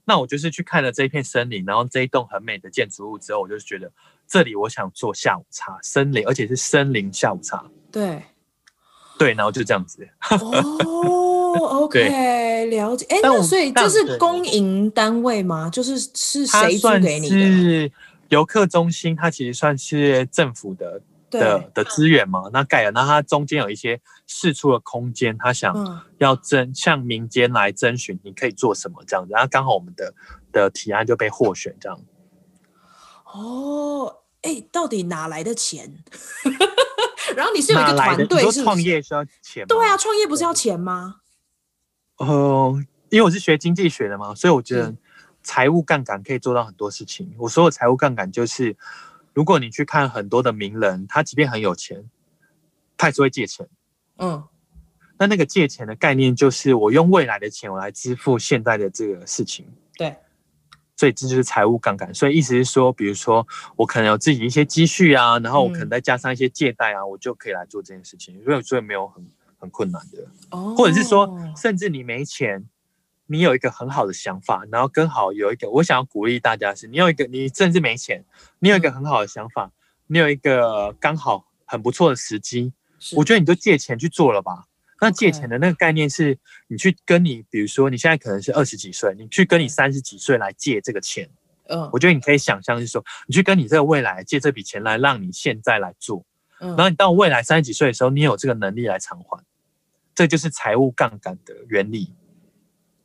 [0.09, 3.91] 那我就是去看了这一片森林，然后这一栋很美的建筑物之后，我就觉得
[4.27, 7.63] 这里我想做下午茶，森林，而且是森林下午茶。
[7.91, 8.23] 对，
[9.19, 10.09] 对，然后就这样子。
[10.31, 13.05] 哦，OK， 了解。
[13.11, 15.69] 哎，那所以这是公营单位吗？
[15.69, 17.35] 就是是谁租给你的？
[17.35, 17.91] 是
[18.29, 20.99] 游客中心，它其实算是政府的。
[21.29, 25.73] 的的资源嘛，那盖了，那它中间有一些释出的空间，他想
[26.17, 30.13] 要征、嗯、向民间来征询，你可以做什么这样子，然后刚好我们的
[30.51, 31.99] 的提案就被获选这样。
[33.25, 36.03] 哦，哎、欸，到底哪来的钱？
[37.35, 39.65] 然后你是有一个团队，是创业需要钱？
[39.67, 41.17] 对啊，创业不是要钱吗？
[42.17, 44.95] 哦、呃，因为我是学经济学的嘛，所以我觉得
[45.43, 47.33] 财务杠杆可以做到很多事情。
[47.37, 48.75] 我所有财务杠杆就是。
[49.33, 52.03] 如果你去看很多的名人，他即便很有钱，
[52.97, 53.67] 他也是会借钱。
[54.17, 54.43] 嗯，
[55.17, 59.65] 那那个借钱的概念就是我用未来的钱，我来支付现在的这个事情。
[59.95, 60.15] 对，
[60.97, 62.13] 所以这就是财务杠杆。
[62.13, 68.43] 所以意思是说，比如说我可能有自己一些积蓄啊，然后我可能再加上一些借贷啊，嗯、我就可以来做这件事情。
[68.43, 69.25] 所以所以没有很
[69.57, 70.27] 很困难的。
[70.51, 72.67] 哦，或者是说，甚至你没钱。
[73.31, 78.25] 你有一个很好的想法，然后更好有一个，我想要鼓励大家是，你有一个，你甚至没钱，
[78.57, 79.71] 你有一个很好的想法，
[80.07, 82.73] 你有一个刚好很不错的时机，
[83.15, 84.65] 我觉得你就借钱去做了吧。
[84.99, 91.29] 那借钱的那个概念是，你去跟你，比如说你现在可能是二十几岁，你去跟你三十几岁来借这个钱，
[91.67, 96.25] 嗯，我觉得你可以想象是说，你去跟你这个未来借这笔钱来让你现在来做，
[96.61, 99.41] 嗯，然后你到未来三十几岁的时候，你有这个能力来偿还，
[100.15, 102.11] 这就是财务杠杆的原理。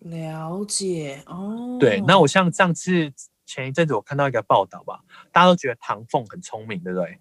[0.04, 1.76] 了解哦。
[1.78, 3.12] 对，那我像上次
[3.44, 5.00] 前一阵子我看到一个报道吧，
[5.32, 7.18] 大家都觉得唐凤很聪明，对不对？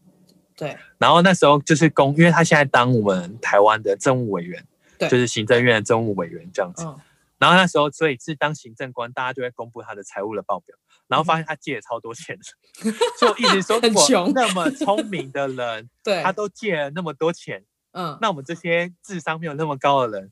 [0.55, 0.77] 对。
[0.97, 4.65] 然后那时候就是公，因为他现在当我们台湾的政务委员，
[4.97, 6.85] 对，就是行政院的政务委员这样子。
[6.85, 6.99] 嗯。
[7.39, 10.77] 然后那时候，所以是当行政官，大家就会公布他的财务的报表，
[11.07, 12.37] 然后发现他借了超多钱，
[12.85, 20.31] 嗯、就一直说，如果那么聪明的人， 对，他都借了那么多钱，嗯，那我们这些智商没有那么高的人，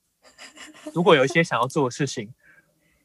[0.93, 2.33] 如果有一些想要做的事情。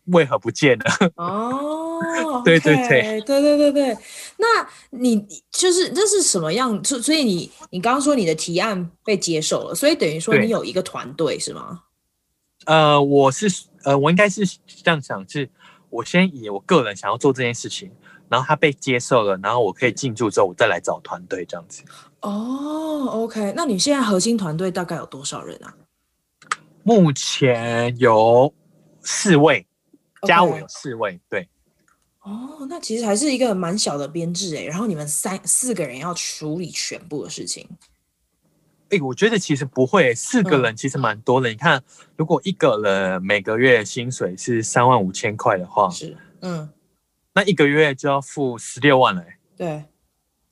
[0.07, 0.85] 为何不见了？
[1.17, 3.99] 哦，对对对，对对对对。
[4.39, 6.83] 那你就是这是什么样？
[6.85, 11.83] 所所以你你刚刚说你的提案被接受了，所以等于说你有一个团队是吗？
[12.67, 13.47] 呃，我是
[13.85, 15.49] 呃，我应该是这样想，是
[15.91, 17.91] 我先以我个人想要做这件事情，
[18.29, 21.83] 然后他被接受了，然后我可以进驻之后，我再来找团队这样子。
[22.21, 25.75] 哦，OK，那你现在核心团队大概有多少人啊？
[26.83, 28.53] 目前有
[29.03, 29.67] 四位。
[30.23, 31.49] 加我有四位，对。
[32.23, 34.65] 哦，那其实还是一个蛮小的编制哎。
[34.65, 37.69] 然后你们三四个人要处理全部的事情。
[38.91, 41.49] 哎，我觉得其实不会，四个人其实蛮多的。
[41.49, 41.83] 嗯、你看，
[42.17, 46.69] 如果一个人每个月薪水是三万五千块的话，是，嗯，
[47.33, 49.25] 那一个月就要付十六万了。
[49.57, 49.85] 对，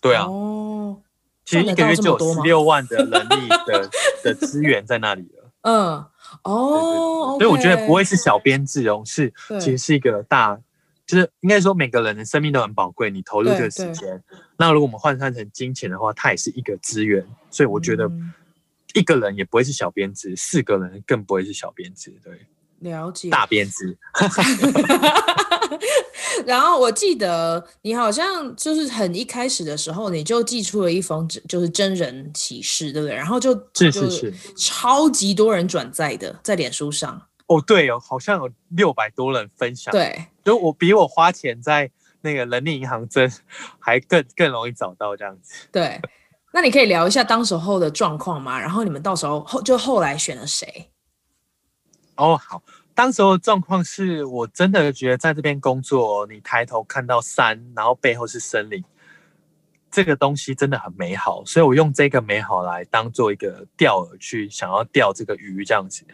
[0.00, 0.26] 对啊。
[0.26, 1.00] 哦，
[1.44, 3.90] 其实一个月就有十六万的人力的
[4.22, 5.50] 的资源在那里了。
[5.62, 6.06] 嗯。
[6.43, 10.59] 哦，所以我觉得不会是小编制哦，是其实是一个大，
[11.07, 14.22] 就是应该说每个人的生命都很宝贵，你投入这个时间，
[14.59, 18.11] 那如果我们换算成金钱的话，它也是一个资源，所以我觉得
[18.95, 22.32] 一个人也不会是小编制，四个人更不会是小编制，对，
[22.80, 23.97] 了解，大编制。
[26.47, 33.14] 然后我记得你好像就是很一开始的时候，你就寄出了一封就是真人启事，对不对？
[33.14, 37.20] 然后就是是是超级多人转载的，在脸书上。
[37.47, 39.93] 哦，对哦，好像有六百多人分享。
[39.93, 41.91] 对，就我比我花钱在
[42.22, 43.31] 那个人力银行真
[43.79, 45.66] 还更更容易找到这样子。
[45.70, 46.01] 对，
[46.55, 48.59] 那你可以聊一下当时候的状况吗？
[48.59, 50.91] 然后你们到时候后就后来选了谁？
[52.16, 52.62] 哦，好。
[52.95, 58.84] 当时候的状况是我真的觉得在这边工作，你抬头看到山，然后背后是森林，
[59.90, 66.07] 这个东西真的很美好，所以我用这个美好来当做一个钓饵去想要钓这个鱼这样子。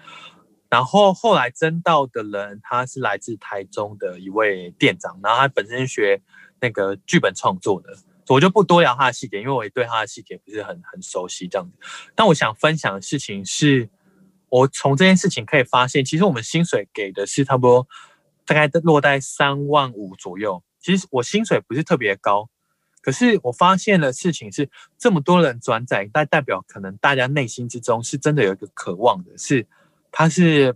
[0.71, 6.23] 然后后来征到的人，他是来自台中的一位店长，然后他本身学
[6.61, 7.95] 那个剧本创作的，
[8.29, 11.77] 我就不多聊他的细节，因为我也对他的细节不是很很熟悉这样子。
[12.15, 13.91] 但我想分享的事情是。
[14.51, 17.89] 我从这件事情可以发现，其实我们薪水给的是差不多，
[18.45, 20.63] 大概落在三万五左右。
[20.81, 22.49] 其实我薪水不是特别高，
[23.01, 29.67] 可是我发现的事情是，这么多人转载，但代表可能大家内心之中是真的有一个渴望的，是
[30.11, 30.75] 它是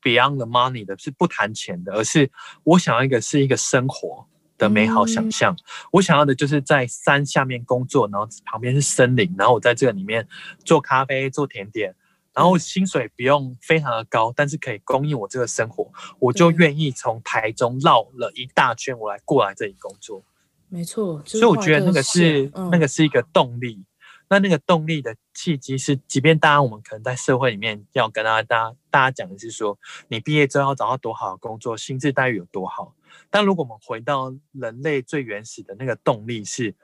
[0.00, 2.30] beyond the money 的，是不谈钱的，而是
[2.62, 4.26] 我想要一个是一个生活
[4.56, 5.52] 的美好想象。
[5.52, 10.26] 嗯、我想要的就是在山下面工作，然后旁边是森林，然后我在这个里面
[10.64, 11.94] 做咖啡、做甜点。
[12.34, 20.22] 然后薪水不用非常的高，但是可以供应我这个生活，我就愿意从台中绕了一大圈，我来过来这里工作。
[20.68, 23.84] 没错，所以我觉得那个是、嗯、那个是一个动力。
[24.26, 29.78] 那那个动力的契机是，即便大家我们可能在社会里面要跟大家大家大家讲的是说，
[30.08, 32.94] 你毕业之后要找到多好的工作，薪资待遇有多好。
[33.28, 36.74] 但如果我们回到人类最原始的那个动力是，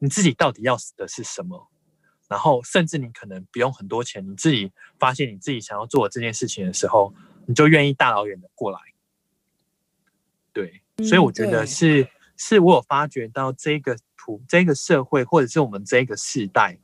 [0.00, 1.68] 你自己到底要的是什么？
[2.28, 7.14] 然后，甚至你可能不用很多钱，你自己发现你自己想要做这件事情的时候，
[7.46, 8.78] 你就愿意大老远的过来。
[10.52, 16.78] 对，所以我觉得是，嗯、是我有发觉到这个图，这个社会，或者是我们这个世代，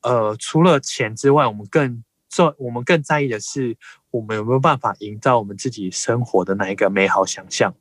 [0.00, 3.76] 呃，除了钱之外，我们更重，我们更在意的是，
[4.10, 7.74] 我们有没有办法营造我们自己生活的那一个美好想象。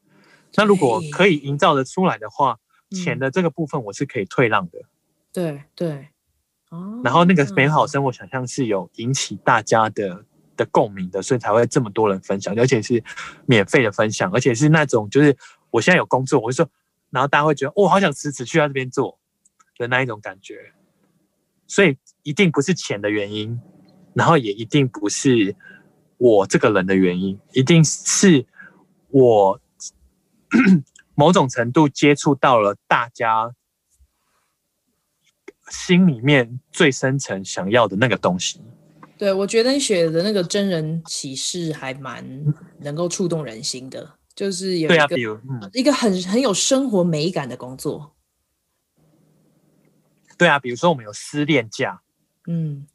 [0.55, 2.59] 那如果可以营造的出来的话，
[2.91, 4.79] 钱的这个部分我是可以退让的。
[5.31, 6.09] 对对。
[7.03, 10.23] 然后那个美好生活想象是有引起大家的
[10.55, 13.03] 的共鸣的，所以才会这么多人分享，而且是
[13.45, 15.35] 免费的分享，而且是那种就是
[15.71, 16.69] 我现在有工作，我就说，
[17.09, 19.19] 然后大家会觉得哦，好想辞职去他这边做
[19.77, 20.73] 的那一种感觉，
[21.67, 23.59] 所以一定不是钱的原因，
[24.13, 25.55] 然后也一定不是
[26.17, 28.45] 我这个人的原因，一定是
[29.09, 29.59] 我
[31.15, 33.53] 某种程度接触到了大家。
[35.69, 38.61] 心里面最深层想要的那个东西，
[39.17, 42.25] 对，我觉得你写的那个真人启示还蛮
[42.79, 44.15] 能够触动人心的。
[44.35, 48.15] 就是有一个对啊，比如嗯，一个很很有生活美感的工作。
[50.39, 52.01] 对啊，比如说我们有失恋假，
[52.47, 52.87] 嗯，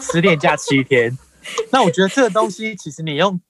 [0.00, 1.16] 失恋假七天。
[1.70, 3.40] 那我觉得这个东西，其实你用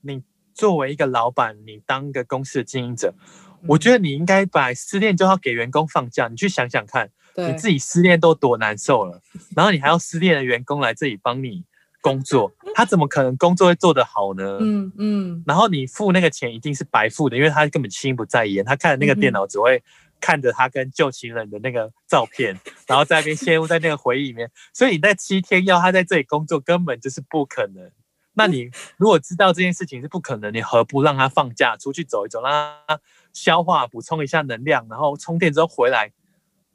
[0.00, 3.14] 你作为一个老板，你当一个公司的经营者，
[3.62, 6.26] 嗯、我觉得你应该把失恋就要给员工放假。
[6.26, 9.20] 你去想想看，你自己失恋都多难受了，
[9.56, 11.64] 然后你还要失恋的员工来这里帮你
[12.00, 14.58] 工作，他怎么可能工作会做得好呢？
[14.60, 15.44] 嗯嗯。
[15.46, 19.82] 然后你付那个钱一定是白付的，因为他根本心不在焉，他看的那个电脑只会
[20.20, 24.50] 看着他跟旧情人的那个照片，嗯、然后在那边陷入在那个回忆里面。
[24.72, 27.90] 所以你在七天要他在这里工作，根本就是不可能。
[28.34, 32.50] 那你如果知道这件事情是不可能，你何不让他放假出去走一走，让
[32.86, 33.00] 他
[33.34, 36.12] 消化、补充一下能量，然后充电之后回来，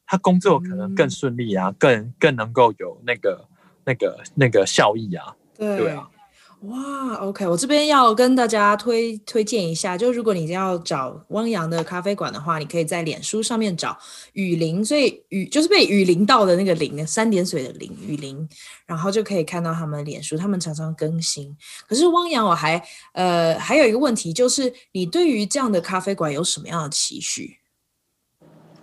[0.05, 3.47] 他工作可能更顺利啊，更更能够有那个。
[3.87, 6.09] 那个那个效益啊，对，对啊，
[6.61, 13.95] 哇，OK，我这边要跟大家推推荐一下，就如果你要找汪洋的咖啡馆的话，你可以在脸书上面找
[14.33, 18.49] 雨林，所以雨就是被雨淋到的那个淋，三点水的淋，雨林，
[18.87, 21.55] 然后就可以看到他们脸书，他们常常更新。
[21.87, 22.83] 可是汪洋，我还
[23.13, 27.59] 呃还有一个问题，就是你对于这样的咖啡馆有什么样的期许？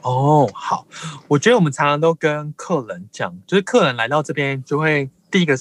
[0.02, 0.86] 哦，好，
[1.28, 5.56] 我觉得我们常常都跟客人讲，就是客人来到这边就会第一个，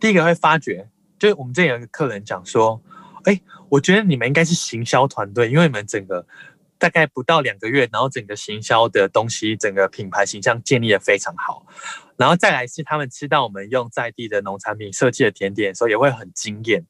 [0.00, 0.88] 第一个会发觉，
[1.18, 2.80] 就是我们这里有一个客人讲说，
[3.24, 6.26] 哎，我觉得你们应该是行销团队，因为你们整个
[6.78, 11.66] 大概不到两个月，然后整个行销的东西，整个品牌形象建立的非常好，
[12.16, 16.84] 然后再来是他们吃到我们用在地的农产品设计的甜点的时候，也会很惊艳。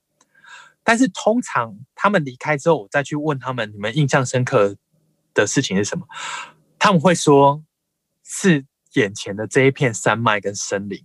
[0.83, 4.75] 但是通常他们离开之后，我再去问他们，你们印象深刻
[5.35, 6.07] 的事情是什么？
[6.79, 7.63] 他们会说
[8.25, 8.65] 是
[8.95, 11.05] 眼前的这一片山脉跟森林，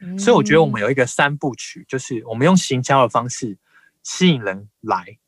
[0.00, 3.58] 嗯，所以我觉得我们有一个三部曲，就是我们用行销的方式
[4.02, 5.18] 吸引人来，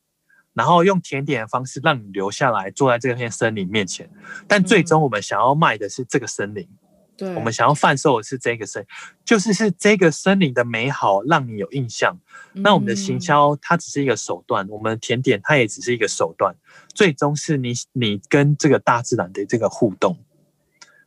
[0.53, 4.09] 然后用甜点的方式让你留下来，坐在这片森林面前。
[4.47, 6.69] 但最终我们想要卖的是这个森林。
[7.17, 8.85] 对，我们想要贩售的是这个森，
[9.23, 12.17] 就是是这个森林的美好让你有印象。
[12.53, 16.55] 嗯、那我们的行销它只是一个手段，我们的甜点它也只是一个手段，
[16.93, 20.17] 最终是你你跟这个大自然的这个互动。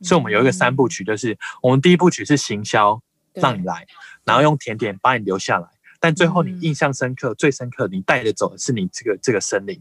[0.01, 3.01] 所以，我们有一个三部曲，就是我们第一部曲是行销，
[3.33, 3.85] 让你来，
[4.23, 5.67] 然后用甜点把你留下来，
[5.99, 9.79] 但最后你印象深刻、嗯、最深刻，你带着走的是你这个这个森林，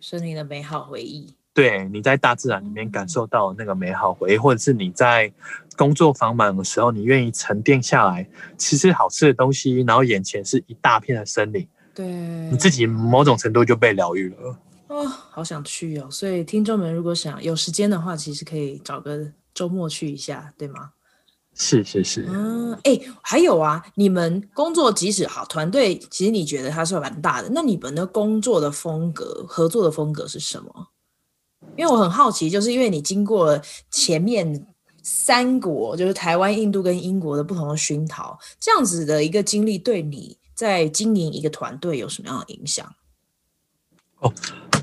[0.00, 1.34] 森林的美好回忆。
[1.56, 5.32] 对，你在大自然里面感受到那个美好回忆，或者是你在
[5.74, 8.28] 工作繁忙的时候，你愿意沉淀下来，
[8.58, 12.06] 吃吃好吃的东西，然后眼前是一大片的森林，对，
[12.50, 14.58] 你自己某种程度就被疗愈了。
[14.88, 16.06] 哦，好想去哦！
[16.10, 20.90] 所以听众们如果想有时间的话，其实可以找个周末去一下，对吗？
[21.54, 22.26] 是是是。
[22.28, 30.88] 嗯，哎，还有啊，你们工作即使好，团队其实你觉得它是蛮大的，那你们的工作的风格、合作的风格是什么？
[31.76, 34.66] 因为我很好奇，就是因为你经过了前面
[35.02, 42.90] 三国，就是台湾、印度跟英国的不同的熏陶，这样子的一个经历，对你在经营一个团队有什么样的影响？
[44.20, 44.32] 哦，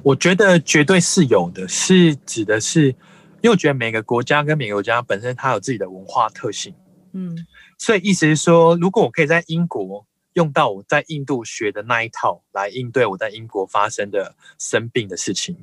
[0.03, 2.95] 我觉得绝对是有的，是指的是，因
[3.43, 6.73] 为我觉得每个国家跟每个国家本身它有自己的文化特性，
[7.13, 7.35] 嗯，
[7.79, 15.57] 所以意思是说，如果我可以在英国用到我在印度学的那一套来应对我在英国发生的生病的事情。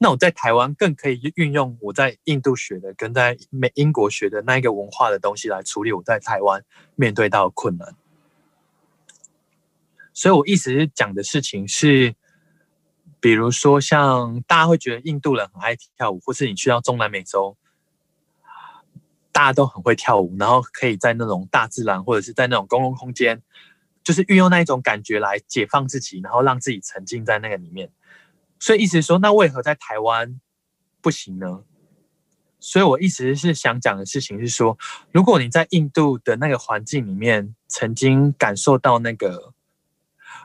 [0.00, 7.96] 那我在台湾更可以运用我在印度学的跟在美英国学的那一个文化的东西来处理我在台湾面对到的困难。
[10.14, 12.14] 所以我一直讲的事情是，
[13.18, 17.56] 比如说像大家会觉得印度人很爱跳舞，或是你去到中南美洲，
[19.32, 23.42] 大家都很会跳舞，然后可以在那种大自然或者是在那种公共空间，
[24.04, 27.90] 就是运用那一种感觉来解放自己，然后让自己沉浸在那个里面。
[28.60, 30.40] 所以意思是说，那为何在台湾
[31.00, 31.64] 不行呢？
[32.60, 34.76] 所以我一直是想讲的事情是说，
[35.12, 39.54] 如果你在印度的那个环境里面曾经感受到那个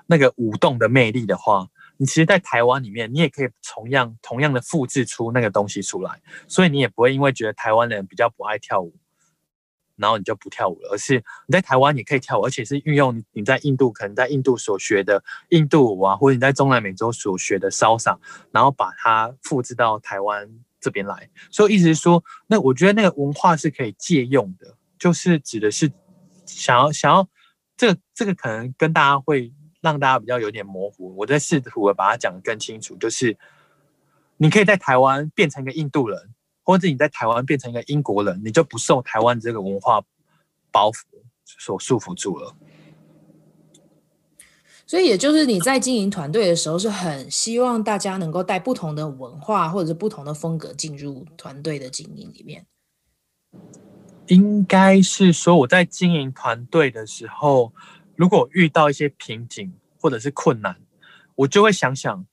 [0.05, 6.22] 那个舞动的魅力的话，你其实，在台湾里面，你也可以同样同样的复制出那个东西出来。
[6.47, 8.93] 所以你也不会因为觉得台湾人比较不爱跳舞。
[9.95, 18.17] 然后你就不跳舞了，而是你在台湾也可以跳舞，而且是运用你在印度可能在印度所学的印度舞啊，或者你在中南美洲所学的 Salsa，
[18.51, 21.29] 然后把它复制到台湾这边来。
[21.51, 25.91] 所以意思是说，那我觉得那个文化是可以借用的，就是指的是
[26.45, 27.27] 想要想要
[27.77, 31.15] 这个这个可能跟大家会让大家比较有点模糊。
[31.15, 33.37] 我在试图的把它讲得更清楚，就是
[34.37, 36.33] 你可以在台湾变成一个印度人。
[36.64, 40.01] 或者你在台湾变成一个英国人，你就不受台湾这个文化
[40.72, 41.01] 包袱
[41.45, 42.55] 所束缚住了。
[44.86, 52.66] 所以也就是你在经营团队的时候，是很希望大家能够带不同的文化或者是不同的风格进入团队的经营里面。
[54.28, 57.74] 应该是说我在经营团队的时候，
[58.16, 60.80] 如果遇到一些瓶颈或者是困难，
[61.36, 62.26] 我就会想想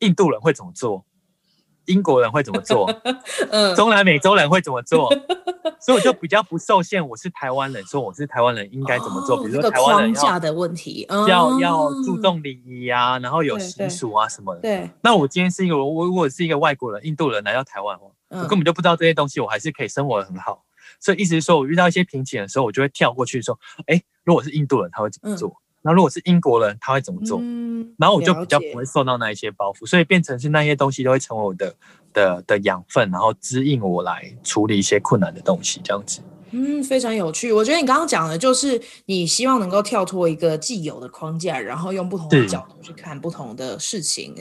[0.00, 1.04] 印度人会怎么做。
[1.90, 2.90] 英国人会怎么做？
[3.50, 5.10] 嗯，中南美洲人会怎么做？
[5.80, 7.06] 所以我就比较不受限。
[7.06, 9.36] 我是台湾人，说我是台湾人应该怎么做？
[9.38, 14.60] 哦、比如说台湾人要的问题，要、嗯、要注重礼仪啊，然后有习俗啊什么的。
[14.60, 14.90] 对。
[15.02, 20.64] 那我今天是一个我如果是一个外国人，印度人来到台湾，我根本就不知道这些东西，我还是可以生活的很好。
[21.00, 25.48] 所以意思是说，我遇到一些瓶颈的时候，我就会跳过去说：哎，如果是印度人，他会怎么做？
[25.48, 27.38] 嗯那如果是英国人，他会怎么做？
[27.40, 31.74] 嗯，然后我就比较不会受到那一些包袱，所以变成是那些东西都会成为我的
[32.12, 36.20] 的的养分，然后指引我来处理一些困难的东西，这样子。
[36.52, 37.52] 嗯，非常有趣。
[37.52, 44.34] 我觉得你刚刚讲的就是你希望能够跳脱一个既有的框架，然后用不同的角度去看不同的事情，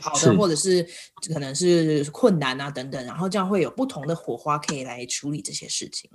[0.00, 0.84] 好的或者是
[1.32, 6.10] 可能是困难啊等等，然后这样会有不同的火花可以来处理这些事情。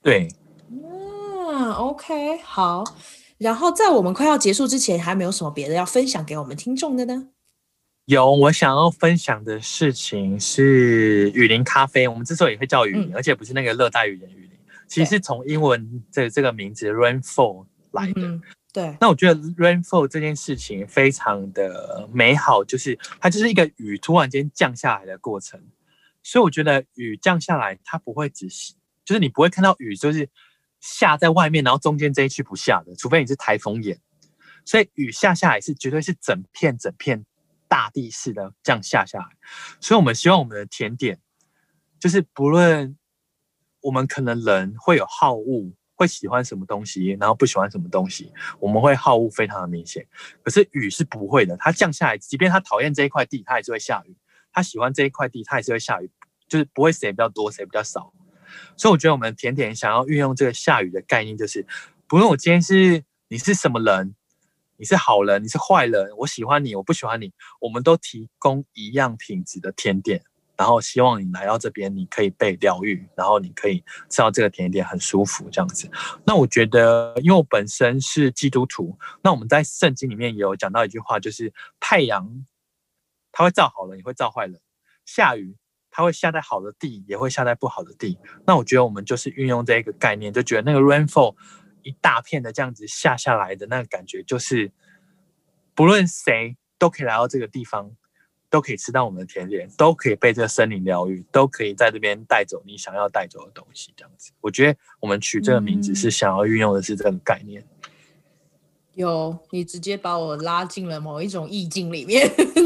[0.00, 0.28] 对。
[0.70, 2.84] 嗯，OK，好。
[3.38, 7.28] 然后在我们快要结束之前，还没有什么别的要分享给我们听众的呢？
[8.06, 12.08] 有，我想要分享的事情是雨林咖啡。
[12.08, 14.58] 我们之所以会叫雨林，嗯、而且不是那个热带雨林雨林，
[14.88, 18.22] 其实是从英文这这个名字 rainfall 来的。
[18.22, 18.96] 嗯、对。
[19.00, 25.60] 那我觉得 rainfall 这件事情非常的美好，就是它就是一个雨突然间降下来的过程。
[26.24, 28.72] 所以我觉得雨降下来，它不会只是，
[29.04, 30.28] 就是你不会看到雨，就是。
[30.80, 33.98] 下在外面，然后中间这一区不下的，除非你是台风眼，
[34.64, 37.24] 所以雨下下来是绝对是整片整片
[37.66, 39.26] 大地式的这样下下来。
[39.80, 41.18] 所以我们希望我们的甜点，
[41.98, 42.96] 就是不论
[43.80, 50.06] 我们可能人会有好恶，会喜欢什么东西，然后不喜欢什么东西，我们会好恶非常的明显。
[50.42, 54.12] 可是雨是不会的，它降下来，即便它讨厌这一块地，它还是会下雨；
[54.52, 56.10] 它喜欢这一块地，它还是会下雨，
[56.46, 58.12] 就是不会谁比较多，谁比较少。
[58.76, 61.66] 所以我觉得我们甜点想要运用这个下雨的概念，就是
[62.06, 64.14] 不论我今天是你是什么人，
[64.76, 70.22] 你是好人，你是坏人，我喜欢你，我不喜欢你，我们都提供一样品质的甜点，
[70.56, 75.90] 然后希望你来到这边，你可以被疗愈，然后你可以吃到这个甜点很舒服这样子。
[76.24, 82.44] 那我觉得，因为我本身是基督徒，那我们在圣经里面也有讲到一句话，就是太阳
[83.30, 84.60] 它会照好人，也会照坏人，
[85.04, 85.56] 下雨。
[85.98, 88.16] 它会下在好的地，也会下在不好的地。
[88.46, 91.34] 那我觉得我们就是运用这一个概念，就觉得那个 rainfall
[91.82, 94.70] 一大片的这样子下下来的那个感觉，就是
[95.74, 97.90] 不论谁都可以来到这个地方，
[98.48, 103.92] 都可以吃到我们的甜点，都可以被这个森林疗愈，都可以在这边带走你想要带走的东西。
[103.96, 107.60] 这样子，我觉得我们取这个名字是想要运用的是这个概念。
[107.60, 107.90] 嗯
[108.94, 112.57] 有，你直接把我拉进了某一种意境里面，就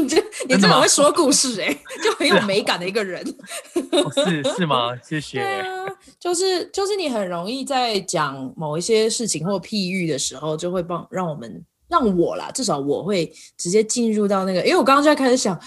[0.47, 1.73] 你真的会说故事哎、欸，
[2.03, 3.23] 就很有美感的一个人。
[4.13, 4.95] 是是吗？
[5.03, 5.39] 谢谢。
[5.39, 5.85] 对啊，
[6.19, 15.59] 就是就是你很容易在讲某一些事情或譬喻的时候，就会帮让我们让我啦，至少我会直接进入到那个，因为我刚刚就在开始想。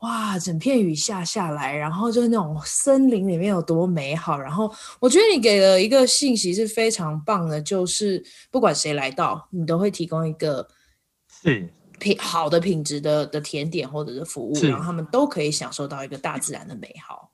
[0.00, 4.38] 哇，整片雨下下来，然后就是那种森林里面有多美好。
[4.38, 4.70] 然后
[5.00, 10.68] 我觉得你给了一个信息是非常棒的，就是不管谁来到，你都会提供一个
[11.42, 17.30] 是品好的品质的的甜点或者是服务，然后他们都可以享受到一个大自然的美好。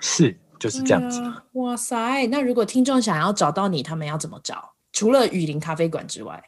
[0.00, 1.20] 是，就是这样子。
[1.22, 4.74] 啊、哇塞，那如果听众想要找到你，他们要怎么找？
[4.92, 6.42] 除了雨林咖啡馆之外，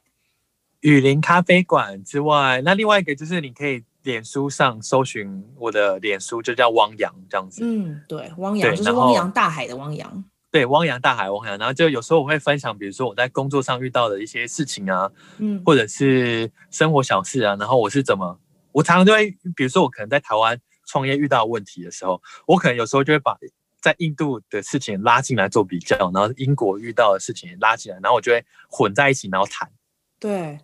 [0.80, 3.84] 雨林咖啡馆之外，那另外一个就是你可以。
[4.04, 7.60] 脸书上搜寻我的脸书就叫汪洋这样子。
[7.62, 10.24] 嗯，对，汪洋就是汪洋大海的汪洋。
[10.50, 11.58] 对，汪洋大海汪洋。
[11.58, 18.38] 然后就有时候我会分享，比如说我在工作上遇到的一些事情啊，嗯，或者是生活小事啊，然后我是怎么，
[18.72, 23.36] 我常常就会，比如说我可能在台湾创业遇到问题的时候，我可能有时候就会把
[23.80, 29.70] 在印度的事情拉进来做比较，然后英国遇到的事情拉进来，然后我就会混在一起，然后谈。
[30.18, 30.58] 对。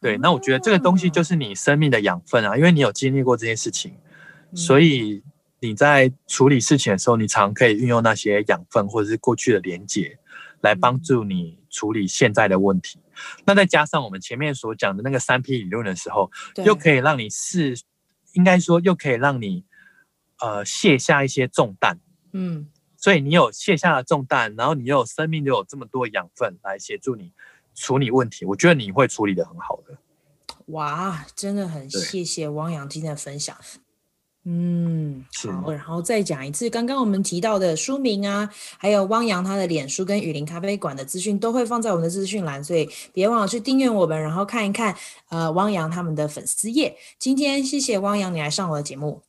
[0.00, 3.96] 对，那我觉得这个东西就是你生命的养分啊，因为你有经历过这些事情，
[4.54, 5.24] 所以
[5.60, 10.18] 你在处理事情的时候，你常可以运用那些养分或者是过去的连结，
[10.60, 13.00] 来帮助你处理现在的问题。
[13.44, 16.30] 那再加上我们前面所讲的那个三 P 理论的时候，
[16.64, 17.76] 又可以让你是，
[18.34, 19.64] 应该说又可以让你
[20.40, 21.98] 呃卸下一些重担。
[22.32, 27.32] 嗯，所以你有卸下了重担，然后你又有生命又有这么多养分来协助你。
[27.74, 29.96] 处理问题，我觉得你会处理的很好的。
[30.66, 33.56] 哇，真的很谢谢汪洋今天的分享。
[34.44, 44.96] 嗯，好，然后再讲一次，刚刚我们提到的书名啊，还有汪洋他的脸书跟雨林咖啡馆的资讯都会放在我们的资讯栏，所以别忘了去订阅我们，然后看一看
[45.28, 46.96] 呃汪洋他们的粉丝页。
[47.18, 49.20] 今天谢谢汪洋你来上我的节目，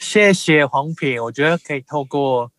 [0.00, 2.50] 谢谢黄品，我觉得可以透过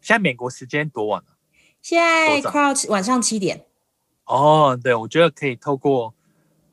[0.00, 1.36] 现在美国时间多晚了？
[1.82, 3.64] 现在快要晚上七点。
[4.26, 6.14] 哦，对，我觉得可以透过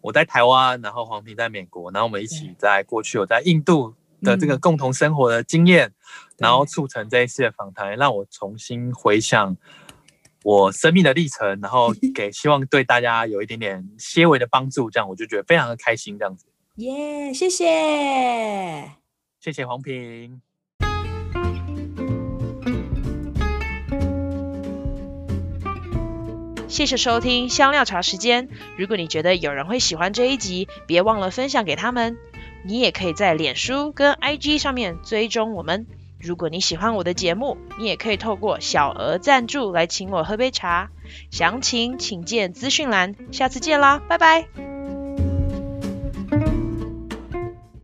[0.02, 3.96] 我在台湾，然后黄平在美国，然后我们一起在过去我在印度。
[4.24, 5.94] 的这个共同生活的经验，嗯、
[6.38, 9.56] 然后促成这一次的访谈，让我重新回想
[10.44, 16.46] 我生命的历程，然后 给希望对大家有一点点些微的帮助，这样我就觉得非常的开心，这样子。
[16.78, 18.92] 耶、yeah，谢谢，
[19.40, 20.42] 谢谢黄平，
[26.68, 28.50] 谢谢收听香料茶时间。
[28.76, 32.18] 如果你觉得有人会喜欢这一集，别忘了分享给他们。
[32.66, 35.86] 你也可以在脸书跟 IG 上面追踪我们。
[36.20, 40.90] 如果你喜欢我的节目，你也可以透过小额赞助来请我喝杯茶。
[41.32, 43.16] 详情请见资讯栏。
[43.32, 44.73] 下次见啦，拜拜。